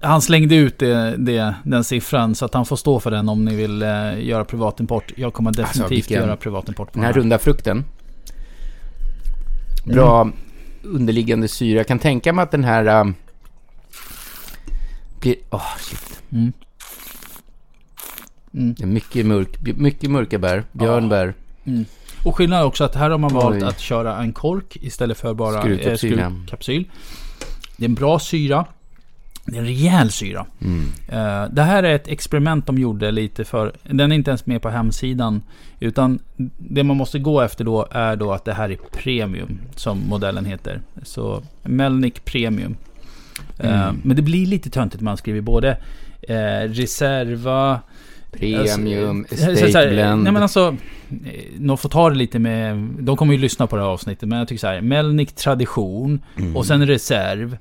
[0.00, 3.44] han slängde ut det, det, den siffran så att han får stå för den om
[3.44, 3.88] ni vill eh,
[4.26, 5.12] göra privatimport.
[5.16, 7.84] Jag kommer definitivt Alltså, vilken- göra privatimport på Den här runda frukten.
[9.84, 10.30] Bra
[10.82, 11.78] underliggande syra.
[11.78, 13.00] Jag kan tänka mig att den här...
[13.00, 13.14] Um,
[15.20, 15.36] blir...
[15.50, 16.22] Åh, shit.
[16.32, 16.52] Mm.
[18.54, 18.74] Mm.
[18.74, 20.64] Det är mycket, mörk, mycket mörka bär.
[20.72, 21.34] Björnbär.
[22.24, 23.68] Och skillnaden är också att här har man valt Oj.
[23.68, 25.96] att köra en kork istället för bara eh, ja.
[25.96, 26.90] skruvkapsyl.
[27.76, 28.64] Det är en bra syra.
[29.50, 30.46] Det är en rejäl syra.
[30.60, 30.84] Mm.
[31.08, 33.72] Eh, det här är ett experiment de gjorde lite för...
[33.82, 35.42] Den är inte ens med på hemsidan.
[35.80, 36.18] Utan
[36.58, 40.44] det man måste gå efter då är då att det här är Premium, som modellen
[40.44, 40.80] heter.
[41.02, 42.76] Så Melnick Premium.
[43.58, 44.00] Eh, Mm.
[44.04, 45.70] men det blir lite töntigt man skriver både
[46.22, 47.80] eh, Reserva...
[48.32, 50.22] Premium, Alltså, så- Estate så här, Blend.
[50.22, 50.76] Nej men alltså,
[51.58, 52.76] de får ta det lite med...
[53.00, 54.80] De kommer ju lyssna på det här avsnittet, men jag tycker så här.
[54.80, 56.56] Melnick Tradition Mm.
[56.56, 57.56] och sen Reserv.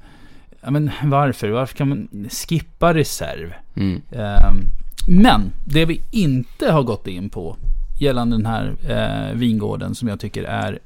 [0.68, 1.49] Ja, men varför?
[1.49, 3.53] Varför kan man skippa Reserv?
[3.76, 4.01] Mm.
[4.11, 4.61] Ehm,
[5.07, 7.57] men det vi inte har gått in på
[7.99, 10.80] gällande den här eh, vingården som jag tycker är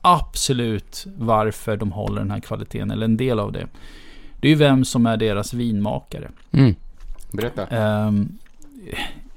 [0.00, 3.66] absolut varför de håller den här kvaliteten, eller en del av det.
[4.40, 6.30] Det är ju vem som är deras vinmakare.
[6.52, 6.74] Mm.
[7.32, 7.66] Berätta.
[7.66, 8.38] Ehm,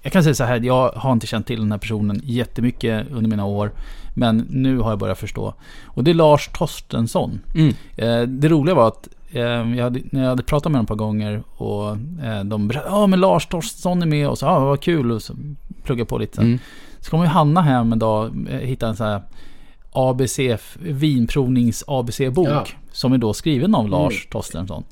[0.01, 3.29] jag kan säga så här, jag har inte känt till den här personen jättemycket under
[3.29, 3.71] mina år.
[4.13, 5.53] Men nu har jag börjat förstå.
[5.85, 7.39] Och det är Lars Torstensson.
[7.55, 7.73] Mm.
[7.97, 10.87] Eh, det roliga var att eh, jag hade, när jag hade pratat med honom ett
[10.87, 11.89] par gånger och
[12.25, 15.21] eh, de berättade ja men Lars Torstensson är med och så, ja vad kul och
[15.21, 15.33] så
[15.83, 16.41] plugga på lite.
[16.41, 16.59] Mm.
[16.99, 19.21] Så kom ju Hanna hem en dag eh, hitta en sån här
[19.91, 20.39] ABC,
[20.79, 22.47] vinprovnings ABC-bok.
[22.47, 22.65] Ja.
[22.91, 24.31] Som är då skriven av Lars Mm.
[24.31, 24.83] Torstensson.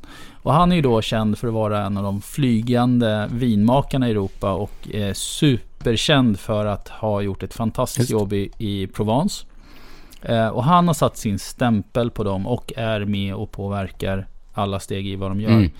[0.43, 4.11] Och han är ju då känd för att vara en av de flygande vinmakarna i
[4.11, 8.21] Europa och är superkänd för att ha gjort ett fantastiskt Just.
[8.21, 9.45] jobb i, i Provence.
[10.22, 14.80] Eh, och han har satt sin stämpel på dem och är med och påverkar alla
[14.80, 15.49] steg i vad de gör.
[15.49, 15.72] Mm.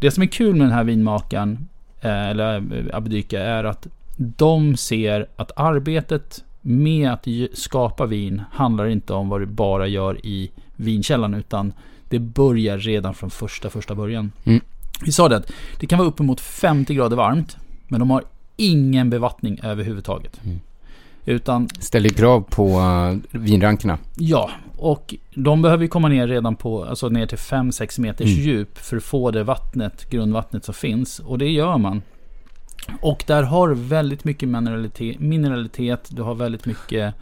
[0.00, 1.68] Det som är kul med den här vinmakaren,
[2.00, 3.86] eh, eller eh, Abedyka, är att
[4.16, 10.26] de ser att arbetet med att skapa vin handlar inte om vad du bara gör
[10.26, 11.72] i vinkällan, utan
[12.08, 14.32] det börjar redan från första, första början.
[14.44, 14.60] Mm.
[15.04, 17.56] Vi sa det att det kan vara uppemot 50 grader varmt,
[17.88, 18.24] men de har
[18.56, 20.40] ingen bevattning överhuvudtaget.
[20.44, 20.60] Mm.
[21.26, 23.98] Utan Ställer krav på uh, vinrankerna.
[24.16, 28.42] Ja, och de behöver ju komma ner redan på, alltså ner till 5-6 meters Mm.
[28.44, 31.18] djup för att få det vattnet, grundvattnet som finns.
[31.18, 32.02] Och det gör man.
[33.00, 37.14] Och där har du väldigt mycket mineralitet, mineralitet du har väldigt mycket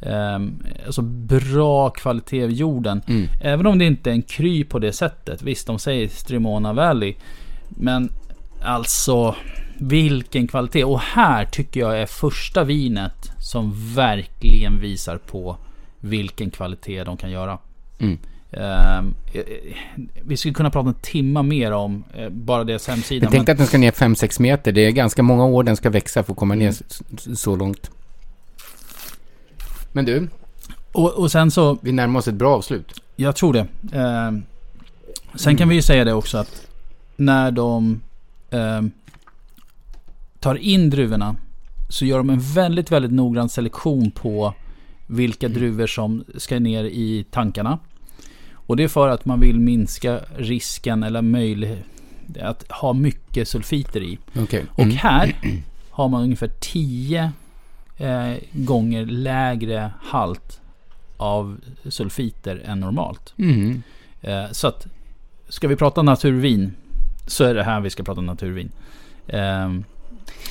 [0.00, 3.02] ehm, alltså bra kvalitet i jorden.
[3.06, 3.26] Mm.
[3.40, 5.42] Även om det inte är en kry på det sättet.
[5.42, 7.14] Visst, de säger Strimona Valley.
[7.68, 8.12] Men
[8.62, 9.34] alltså,
[9.78, 10.84] vilken kvalitet.
[10.84, 15.56] Och här tycker jag är första vinet som verkligen visar på
[16.00, 17.58] vilken kvalitet de kan göra.
[17.98, 18.18] Mm.
[18.50, 19.02] Eh,
[20.22, 23.24] vi skulle kunna prata en timma mer om eh, bara deras hemsida.
[23.24, 24.72] Jag tänkte att den ska ner 5-6 meter.
[24.72, 27.02] Det är ganska många år den ska växa för att komma ner s-
[27.40, 27.90] så långt.
[29.92, 30.28] Men du,
[30.92, 33.00] och, och sen så, vi närmar oss ett bra avslut.
[33.16, 33.66] jag tror det.
[33.98, 34.42] Ehm,
[35.34, 36.66] sen kan vi ju säga det också att
[37.16, 38.00] när de
[38.50, 38.90] ehm,
[40.40, 41.36] tar in druvorna
[41.88, 44.54] så gör de en väldigt, väldigt noggrann selektion på
[45.06, 47.78] vilka druvor som ska ner i tankarna.
[48.52, 51.84] Och det är för att man vill minska risken eller möjlighet
[52.40, 54.18] att ha mycket sulfiter i.
[54.70, 54.96] Och Mm.
[54.96, 55.36] här
[55.90, 57.32] har man ungefär 10
[57.96, 60.60] eh, gånger lägre halt
[61.16, 63.34] av sulfiter än normalt.
[63.36, 63.82] Mm.
[64.20, 64.86] Eh, så att
[65.48, 66.74] ska vi prata naturvin
[67.26, 68.70] så är det här vi ska prata naturvin.
[69.28, 69.84] Ehm,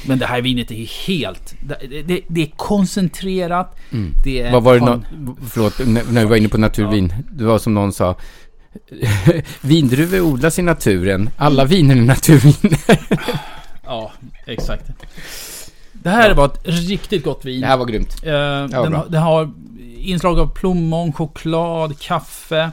[0.07, 1.55] men det här vinet är helt...
[1.61, 3.75] Det, det, det är koncentrerat.
[3.91, 4.13] Mm.
[4.23, 7.13] Det är Vad var det kon- Förlåt, när vi var inne på naturvin.
[7.31, 8.15] Det var som någon sa.
[9.61, 11.29] Vindruvor odlas i naturen.
[11.37, 12.79] Alla viner är naturviner.
[13.89, 14.11] Ja,
[14.45, 14.85] exakt.
[15.93, 17.61] Det här var ett riktigt gott vin.
[17.61, 18.23] Det här var grymt.
[18.23, 19.51] Eh, var den, den har
[19.97, 22.71] inslag av plommon, choklad, kaffe.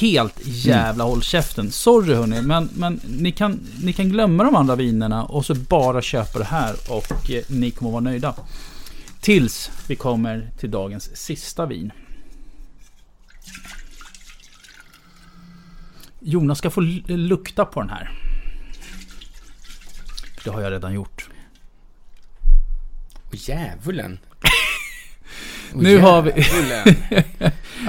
[0.00, 1.72] Helt jävla håll käften.
[1.72, 6.02] Sorry hörni, men, men ni, kan, ni kan glömma de andra vinerna och så bara
[6.02, 8.34] köpa det här och eh, ni kommer vara nöjda.
[9.20, 11.92] Tills vi kommer till dagens sista vin.
[16.20, 18.10] Jonas ska få lukta på den här.
[20.44, 21.28] Det har jag redan gjort.
[23.32, 24.18] Djävulen.
[25.74, 26.32] Åh, Nu har vi-.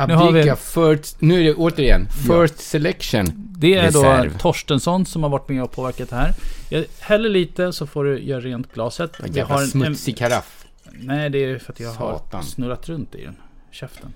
[0.08, 3.26] Nu har vi- first, nu är det återigen, first selection.
[3.36, 4.32] Det är Reserv.
[4.34, 6.34] då Torstensson som har varit med och påverkat det här.
[6.70, 9.12] Jag häller lite så får du göra rent glaset.
[9.24, 10.66] Vi jävla har en- smutsig karaff.
[10.92, 12.28] Nej, det är för att jag Satan.
[12.32, 13.36] har snurrat runt i den.
[13.72, 14.14] Käften.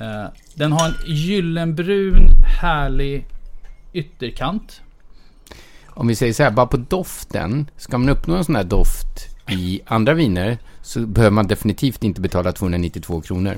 [0.00, 0.24] Eh,
[0.54, 2.28] den har en gyllenbrun,
[2.60, 3.26] härlig
[3.92, 4.80] ytterkant.
[5.88, 7.70] Om vi säger så här, bara på doften.
[7.76, 8.95] Ska man uppnå en sån här doft
[9.50, 13.56] i andra viner så behöver man definitivt inte betala 292 kronor.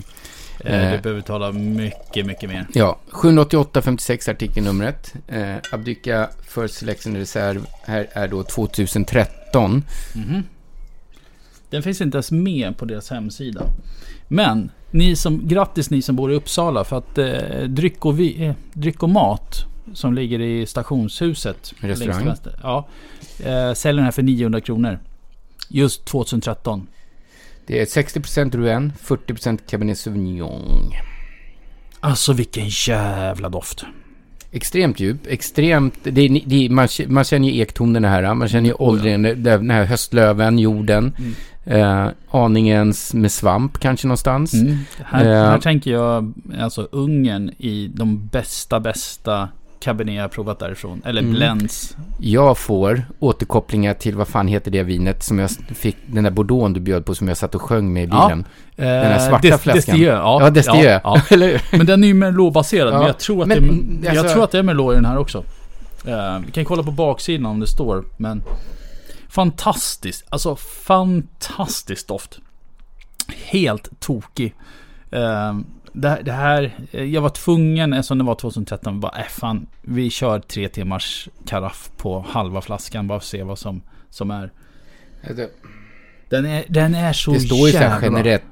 [0.65, 0.93] Eh, Eh.
[0.93, 2.67] du behöver tala mycket, mycket mer.
[2.75, 5.15] Ja, 788-56 artikelnumret.
[5.29, 9.83] Eh, Abdyka First Selection Reserve här är då 2013.
[10.15, 10.43] Mhm.
[11.71, 13.63] Den finns inte ens med på deras hemsida.
[14.29, 18.45] Men, ni som, grattis ni som bor i Uppsala för att eh, dryck, och vi,
[18.47, 19.65] eh, dryck och mat
[19.95, 21.75] som ligger i stationshuset.
[21.81, 22.25] Restaurang.
[22.25, 22.89] vänster, Ja,
[23.45, 24.99] eh, säljer den här för 900 kronor.
[25.69, 26.87] Just 2013.
[27.67, 30.93] Det är 60% Rouen, 40% Cabernet Sauvignon.
[32.01, 33.85] Alltså vilken jävla doft.
[34.53, 35.95] Extremt djup, extremt...
[36.03, 40.59] Det det man, man känner ju ektonerna här, man känner ju åldern, den här höstlöven,
[40.59, 41.13] jorden.
[41.19, 41.35] Mm.
[41.65, 44.55] Eh, aningens med svamp kanske någonstans.
[44.55, 44.77] Mm.
[45.05, 45.51] Här, Eh.
[45.51, 49.49] här tänker jag alltså Ungern i de bästa, bästa
[49.81, 51.03] Cabernet jag har provat därifrån.
[51.05, 51.33] Eller Mm.
[51.33, 51.97] blends.
[52.21, 56.73] Jag får återkopplingar till vad fan heter det vinet som jag fick, den där bordeauxn
[56.73, 58.27] du bjöd på som jag satt och sjöng med i Ja.
[58.29, 58.45] bilen.
[58.77, 59.75] Den här svarta flaskan.
[59.75, 60.39] Destieux, ja.
[60.43, 60.85] Ja, Destieux.
[61.05, 61.59] Ja, ja.
[61.79, 62.95] Men den är ju Merlot-baserad.
[62.95, 62.99] Ja.
[62.99, 63.59] Men jag tror att, Men,
[64.01, 65.45] det, är, jag alltså- tror att det är Merlot i den här också.
[66.07, 68.05] Eh, vi kan kolla på baksidan om det står.
[68.17, 68.43] Men
[69.29, 70.27] fantastiskt.
[70.31, 72.39] Alltså fantastisk doft.
[73.45, 74.55] Helt tokig.
[75.11, 75.57] Eh,
[76.01, 80.11] det, det här, eh, jag var tvungen, eftersom det var 2013, bara äh, fan, vi
[80.11, 84.51] kör tre timmars karaff på halva flaskan bara för att se vad som, som är.
[86.29, 88.43] Den är, den är så Det står ju så här jävla generellt.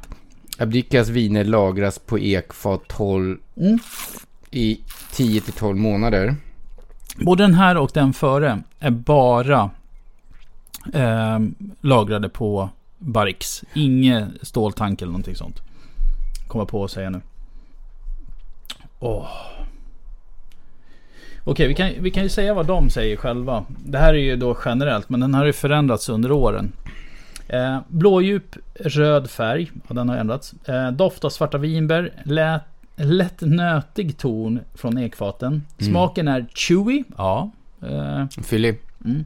[0.58, 3.78] Abdykas viner lagras på ekfat 12 Mm.
[4.50, 4.80] i
[5.12, 6.36] 10 till 12 månader.
[7.16, 9.70] Både den här och den före är bara
[10.94, 11.38] eh,
[11.80, 13.64] lagrade på Barrix.
[13.74, 15.60] Inget ståltank eller någonting sånt.
[16.48, 17.20] Kommer på att säga nu.
[18.98, 19.28] Åh.
[21.44, 23.64] Okej, vi, kan, vi kan ju säga vad de säger själva.
[23.68, 26.72] Det här är ju då generellt, men den har ju förändrats under åren.
[27.48, 30.54] Eh, blådjup röd färg, ja, den har ändrats.
[30.64, 32.62] Eh, doft av svarta vinbär, lät,
[32.96, 35.62] lätt nötig ton från ekfaten.
[35.78, 37.50] Smaken är chewy, ja.
[37.82, 38.78] Eh, Fyllig.
[39.04, 39.24] Mm.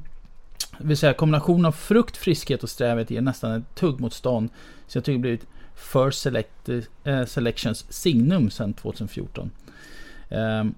[0.79, 4.51] Det vill säga kombination av frukt, friskhet och strävhet ger nästan ett tuggmotstånd.
[4.87, 5.47] Så jag tycker det blivit
[5.81, 6.69] First Select,
[7.05, 9.51] eh, Selections signum sedan 2014.
[10.31, 10.75] Ehm,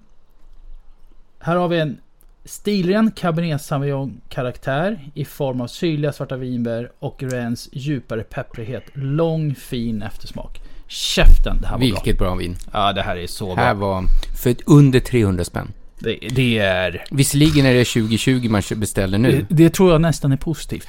[1.39, 1.97] här har vi en
[2.45, 8.83] stilren Cabernet Sauvignon-karaktär i form av syrliga svarta vinbär och Rens djupare pepprighet.
[8.93, 10.61] Lång fin eftersmak.
[10.87, 12.53] Käften, det här var Vilket bra vin.
[12.71, 12.87] bra.
[12.87, 13.87] Ja, det här är så Här bra.
[13.87, 14.03] var
[14.43, 15.71] för under 300 spänn.
[15.99, 17.05] Det, det är...
[17.11, 19.45] Visserligen är det 2020 man beställer nu.
[19.49, 20.87] Det, det tror jag nästan är positivt.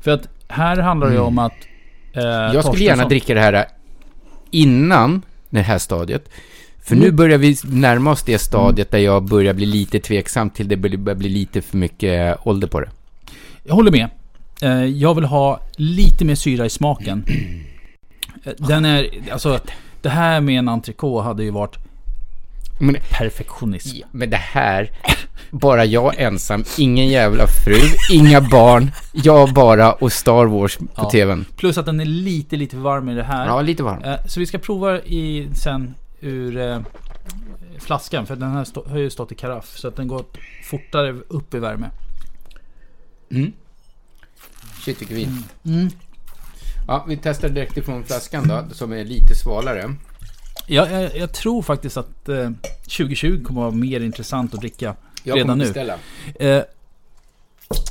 [0.00, 1.52] För att här handlar det ju om att...
[2.14, 3.64] Eh, Jag skulle gärna Torstensson- dricka det här
[4.50, 6.28] innan det här stadiet.
[6.84, 7.04] För Mm.
[7.06, 10.76] nu börjar vi närma oss det stadiet där jag börjar bli lite tveksam till det
[10.76, 12.88] börjar bli lite för mycket ålder på det.
[13.64, 14.08] Jag håller med.
[14.62, 17.24] Eh, jag vill ha lite mer syra i smaken.
[18.44, 19.06] Eh, Den är...
[19.32, 19.58] Alltså,
[20.02, 21.76] det här med en entrecote hade ju varit
[22.78, 24.06] Men, perfektionism.
[24.10, 24.90] men det här,
[25.50, 27.76] bara jag ensam, ingen jävla fru,
[28.12, 31.10] inga barn, jag bara och Star Wars på Ja.
[31.10, 31.44] tvn.
[31.56, 33.46] Plus att den är lite, lite varm i det här.
[33.46, 34.02] Ja, lite varm.
[34.02, 36.78] Eh, Så vi ska prova i sen ur eh,
[37.78, 38.26] flaskan.
[38.26, 39.76] För den här stå, har ju stått i karaff.
[39.76, 40.24] Så att den går
[40.64, 41.90] fortare upp i värme.
[43.30, 43.52] Mm.
[44.84, 45.44] Shit vilket vin.
[45.66, 45.88] Mm.
[46.86, 49.94] Ja, vi testar direkt ifrån flaskan då, som är lite svalare.
[50.66, 52.50] Jag, jag, jag tror faktiskt att eh,
[52.82, 54.94] 2020 kommer att vara mer intressant att dricka
[55.24, 55.64] Jag redan nu.
[55.64, 55.94] beställa.
[56.34, 56.48] Eh,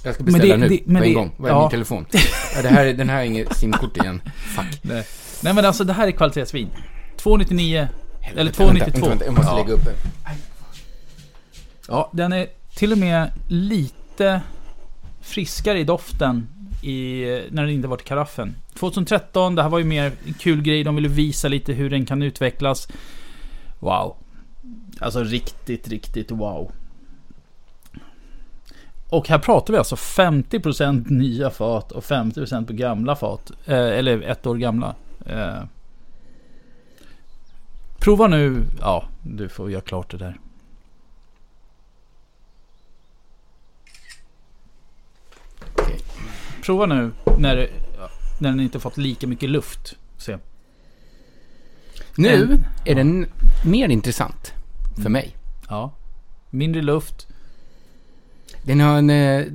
[0.03, 1.31] Jag ska beställa det- nu, det- på en det- gång.
[1.37, 1.61] Vad är ja.
[1.61, 2.05] min telefon?
[2.55, 4.21] Ja, det här, är- den här är inget simkort igen.
[4.55, 4.65] Fuck.
[4.83, 5.05] nej.
[5.41, 6.69] nej men alltså det här är kvalitetsvin.
[7.17, 7.87] 299
[8.23, 8.99] eller Vänta, 292.
[8.99, 9.57] Vänta, vänta, jag måste ja.
[9.57, 9.93] lägga upp det.
[11.87, 14.41] Ja, den är till och med lite
[15.21, 16.47] friskare i doften
[16.83, 18.55] i, när den inte varit i karaffen.
[18.73, 20.83] 2013, det här var ju mer en kul grej.
[20.83, 22.87] De ville visa lite hur den kan utvecklas.
[23.79, 24.15] Wow.
[24.99, 26.71] Alltså riktigt, riktigt wow.
[29.09, 33.51] Och här pratar vi alltså 50% nya fat och 50% på gamla fat.
[33.65, 34.95] Eh, eller ett år gamla.
[35.25, 35.63] Eh.
[37.99, 38.65] Prova nu.
[38.79, 40.39] Ja, du får göra klart det där.
[46.63, 47.69] Prova nu när,
[48.39, 49.95] när den inte fått lika mycket luft.
[50.17, 50.37] Se.
[52.15, 53.25] Nu En- är den
[53.65, 54.53] mer intressant
[54.95, 55.11] för Mm.
[55.11, 55.35] mig.
[55.69, 55.93] Ja.
[56.49, 57.27] Mindre luft.
[58.63, 59.45] Den har en, eh,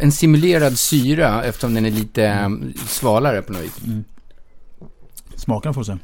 [0.00, 2.48] en simulerad syra eftersom den är lite eh,
[2.88, 3.80] svalare på något vis.
[5.36, 5.96] Smaken får se.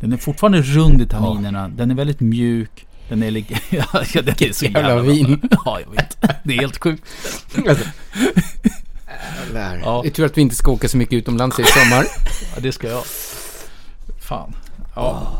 [0.00, 1.68] Den är fortfarande rund i tanninerna.
[1.68, 2.86] Den är väldigt mjuk.
[3.08, 3.54] Den är lika...
[3.70, 3.86] ja,
[4.22, 5.40] det är så Jävla jävla vin.
[5.64, 6.16] Ja, jag vet.
[6.44, 7.02] Det är helt sjukt.
[7.68, 7.84] Alltså.
[9.84, 10.00] Ja.
[10.02, 12.06] Det är tur att vi inte ska åka så mycket utomlands i sommar.
[12.54, 13.04] Ja, det ska jag.
[14.20, 14.56] Fan.
[14.94, 15.32] Ja.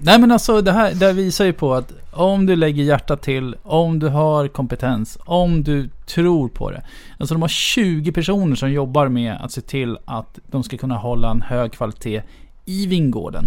[0.00, 3.22] Nej men alltså det här, det här visar ju på att om du lägger hjärtat
[3.22, 6.82] till, om du har kompetens, om du tror på det.
[7.18, 10.96] Alltså de har 20 personer som jobbar med att se till att de ska kunna
[10.96, 12.22] hålla en hög kvalitet
[12.64, 13.44] i vingården.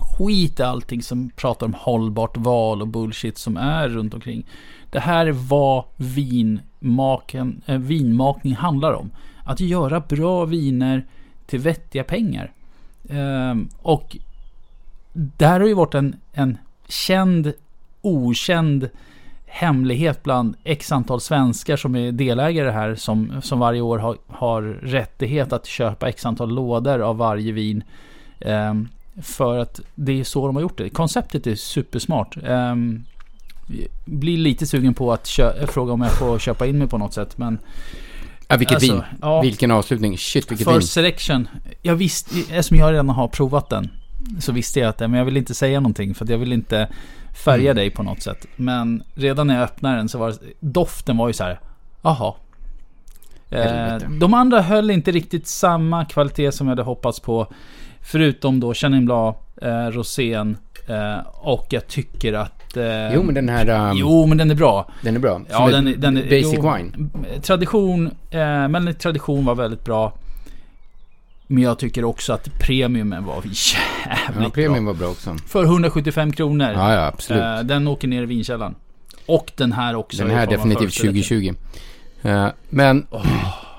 [0.00, 4.46] Skit i allting som pratar om hållbart val och bullshit som är runt omkring.
[4.90, 5.84] Det här är vad
[6.80, 9.10] maken, äh, vinmakning handlar om.
[9.44, 11.06] Att göra bra viner
[11.46, 12.52] till vettiga pengar.
[13.08, 14.16] Ehm, och
[15.12, 16.58] det här har ju varit en, en
[16.88, 17.52] känd,
[18.00, 18.88] okänd
[19.46, 24.62] hemlighet bland x antal svenskar som är delägare här som, som varje år har, har
[24.82, 27.84] rättighet att köpa x antal lådor av varje vin.
[28.40, 28.88] Ehm,
[29.22, 30.90] för att det är så de har gjort det.
[30.90, 32.36] Konceptet är supersmart.
[32.36, 33.04] Um,
[34.04, 37.14] blir lite sugen på att kö- fråga om jag får köpa in mig på något
[37.14, 37.38] sätt.
[37.38, 37.58] Men
[38.48, 39.02] Ja, vilket Alltså, vin.
[39.22, 39.40] ja.
[39.40, 40.18] Vilken avslutning.
[40.18, 40.82] Shit, vilket vin.
[40.82, 41.48] selection.
[41.82, 43.90] Jag visste, eftersom jag redan har provat den.
[44.38, 46.14] Så visste jag att det, men jag vill inte säga någonting.
[46.14, 46.88] För jag vill inte
[47.44, 47.76] färga Mm.
[47.76, 48.46] dig på något sätt.
[48.56, 51.60] Men redan när jag öppnade den så var det, doften var ju så här.
[52.02, 52.34] Jaha.
[53.50, 54.06] Eh, Helvete.
[54.20, 57.46] de andra höll inte riktigt samma kvalitet som jag hade hoppats på.
[58.02, 60.56] Förutom då Chenin Blanc, eh, Rosén
[60.88, 62.76] eh, och jag tycker att...
[62.76, 63.90] Eh, Jo, men den här...
[63.90, 64.90] Um, jo, men den är bra.
[65.02, 65.40] Den är bra.
[65.50, 66.22] Ja, den, den är...
[66.22, 66.92] Basic jo, wine.
[67.42, 70.12] Tradition, eh, men tradition var väldigt bra.
[71.46, 74.92] Men jag tycker också att premiumen var jävligt Ja, premium bra.
[74.92, 75.36] var bra också.
[75.46, 76.72] För 175 kronor.
[76.74, 77.42] Ja, ja, absolut.
[77.42, 78.74] Eh, den åker ner i vinkällaren.
[79.26, 80.22] Och den här också.
[80.22, 81.22] Den här definitivt förutsättning.
[81.22, 81.54] 2020.
[82.22, 83.06] Eh, men,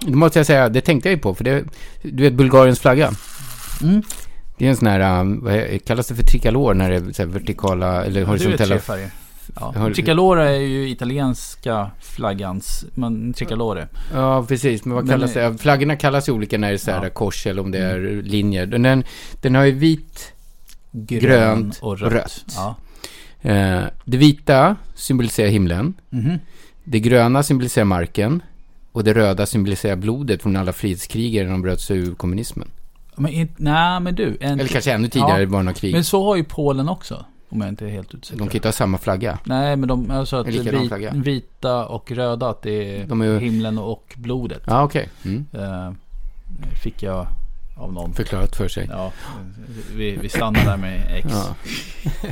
[0.01, 1.35] då måste jag säga, det tänkte jag ju på.
[1.35, 1.63] För det,
[2.01, 3.11] du vet Bulgariens flagga?
[3.83, 4.01] Mm.
[4.57, 7.13] Det är en sån här, um, vad är- kallas det för tricolor när det är
[7.13, 8.75] så här vertikala eller Du vet horisontella?
[8.75, 9.09] tre färger.
[9.55, 9.89] Ja.
[9.95, 13.87] Tricolore är ju italienska flaggans, men tricolore.
[14.13, 14.85] Ja, precis.
[14.85, 15.57] Men vad Men- kallas det?
[15.57, 17.09] Flaggorna kallas ju olika när det är så här Ja.
[17.09, 18.65] kors eller om det är linjer.
[18.65, 19.03] Den,
[19.41, 20.33] den, har ju vit,
[20.91, 22.13] Grön Grönt och och rött.
[22.13, 22.45] rött.
[22.55, 22.75] Ja.
[23.41, 25.93] eh, det vita symboliserar himlen.
[26.09, 26.39] Mhm.
[26.91, 28.41] Det gröna symboliserar marken.
[28.91, 32.67] Och det röda symboliserar blodet från alla frihetskrigare när de bröt sig ur kommunismen.
[33.15, 34.37] Men in, nej, men du.
[34.41, 35.45] En, Eller kanske ännu tidigare Ja.
[35.45, 35.93] det några krig.
[35.93, 37.25] Men så har ju Polen också.
[37.49, 38.35] Om jag inte är helt ute.
[38.35, 39.39] De kan inte ha samma flagga.
[39.43, 40.73] Nej, men de, alltså att vit,
[41.13, 44.61] vita och röda, att det är, De är ju- himlen och blodet.
[44.65, 45.09] Ja, okej.
[45.25, 45.45] Mm.
[45.53, 45.91] Eh,
[46.83, 47.27] fick jag
[47.75, 48.13] av någon.
[48.13, 48.87] Förklarat för sig.
[48.91, 49.11] Ja,
[49.95, 51.27] vi, vi stannar där med X.
[51.31, 51.55] Ja.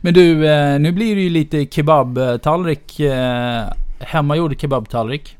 [0.00, 3.00] Men du, eh, nu blir det ju lite kebabtallrik.
[3.00, 3.64] Eh,
[4.00, 5.36] hemmagjord kebabtallrik.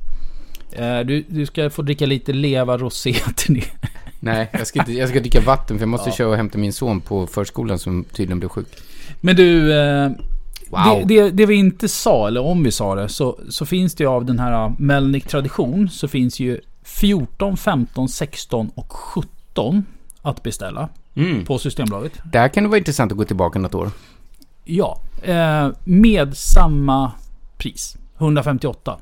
[0.72, 3.66] Eh, du, du ska få dricka lite leva rosé till det.
[4.20, 6.14] Nej, jag ska, inte, jag ska dricka vatten för jag måste Ja.
[6.16, 8.66] köra och hämta min son på förskolan som tydligen blev sjuk.
[9.20, 9.72] Men du,
[10.70, 11.06] Wow.
[11.06, 14.04] det, det, det vi inte sa, eller om vi sa det, så, så finns det
[14.04, 19.84] ju av den här Melnick tradition så finns ju 14, 15, 16 och 17
[20.22, 21.44] att beställa Mm.
[21.44, 22.12] på Systembolaget.
[22.24, 23.90] Där kan det vara intressant att gå tillbaka något år.
[24.64, 27.12] Ja, eh, med samma
[27.58, 27.96] pris.
[28.18, 28.96] 158.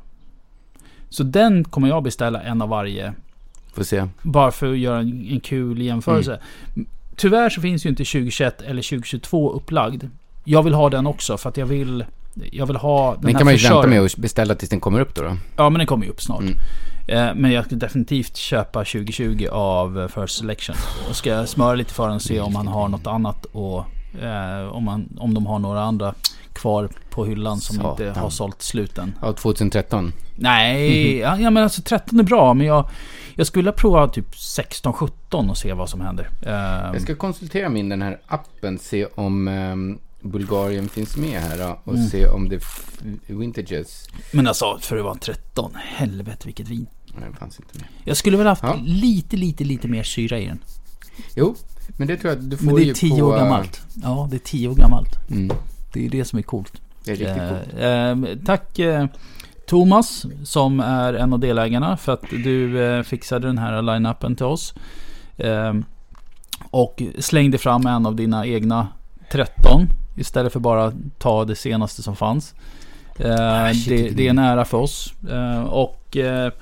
[1.08, 3.14] Så den kommer jag beställa en av varje.
[3.74, 4.06] Får se.
[4.22, 6.40] Bara för att göra en, en kul jämförelse.
[7.16, 10.04] Tyvärr så finns ju inte 2021 eller 2022 upplagd.
[10.44, 12.04] Jag vill ha den också för att jag vill...
[12.52, 14.80] Jag vill ha den, Den här kan man ju vänta med att beställa tills den
[14.80, 15.22] kommer upp då.
[15.22, 15.36] då.
[15.56, 16.40] Ja, men den kommer ju upp snart.
[16.40, 16.58] Mm.
[17.06, 20.76] Eh, men jag ska definitivt köpa 2020 av eh, First Selection.
[21.08, 23.84] Och ska smöra lite för den och se om han har något annat och
[24.22, 26.14] eh, om, man, om de har några andra
[26.52, 28.06] kvar på hyllan som Satan.
[28.06, 29.14] inte har sålt slut än.
[29.22, 30.12] Ja, 2013.
[30.36, 32.54] Nej, ja, ja, men alltså 13 är bra.
[32.54, 32.88] Men jag,
[33.34, 36.28] jag skulle prova typ 16-17 och se vad som händer.
[36.92, 41.80] Jag ska konsultera min den här appen, se om ehm, Bulgarien finns med här då,
[41.84, 42.08] och Mm.
[42.08, 42.60] se om det
[43.26, 44.08] vintages.
[44.32, 46.86] Men alltså, för att vara 13, helvete vilket vin.
[47.20, 47.88] Nej, det fanns inte med.
[48.04, 48.76] Jag skulle väl haft Ja.
[48.84, 50.58] lite, lite, lite mer syra i den.
[51.36, 51.54] Jo,
[51.96, 53.26] men det tror jag att du får Men det är 10 på...
[53.26, 53.82] år eh, gammalt.
[54.02, 55.30] Ja, det är 10 år gammalt.
[55.30, 55.56] Mm,
[55.92, 56.72] Det är det som är coolt.
[57.04, 57.74] det är riktigt coolt.
[57.78, 59.06] Eh, eh, tack eh,
[59.66, 64.46] Thomas som är en av delägarna för att du eh, fixade den här line-upen till
[64.46, 64.74] oss.
[65.36, 65.74] Eh,
[66.70, 68.88] och slängde fram en av dina egna
[69.32, 72.54] 13 istället för bara ta det senaste som fanns.
[73.18, 75.14] Eh, det, det är en ära för oss.
[75.30, 76.52] Eh, och eh,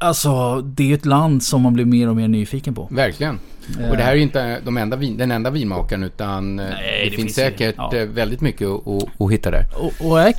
[0.00, 2.88] Alltså, det är ett land som man blir mer och mer nyfiken på.
[2.90, 3.38] Verkligen.
[3.90, 6.98] Och det här är ju inte de enda vin, den enda vinmakaren utan eh, Nej,
[6.98, 7.96] det, det finns finns säkert ja.
[7.96, 9.64] eh, väldigt mycket att, att, hitta där.
[9.74, 9.92] Och,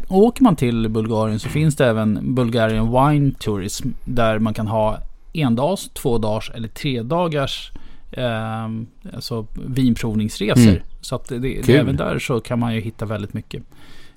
[0.10, 3.90] och åker man till Bulgarien så finns det även Bulgarian Wine Tourism.
[4.06, 5.00] Där man kan ha
[5.34, 7.72] en dags, två dagars eller tre dagars
[8.12, 8.68] eh,
[9.16, 10.64] alltså vinprovningsresor.
[10.70, 10.82] Mm.
[11.02, 13.64] Så att det, det, även där så kan man ju hitta väldigt mycket.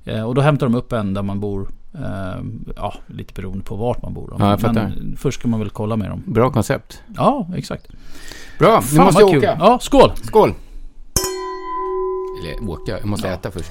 [0.05, 1.69] Eh, och då hämtar de upp en där man bor.
[1.95, 2.43] Eh,
[2.77, 4.29] ja, lite beroende på vart man bor.
[4.29, 4.37] då.
[4.39, 4.73] Ja.
[4.73, 6.23] Men först ska man väl kolla med dem.
[6.27, 7.03] Bra koncept.
[7.17, 7.87] Ja, exakt.
[8.59, 9.51] Bra, nu Fan, måste vad jag kul.
[9.51, 9.57] åka.
[9.61, 10.13] Ja, skål!
[10.23, 10.53] Skål!
[12.43, 13.35] Eller åka, jag måste Ja.
[13.35, 13.71] äta först.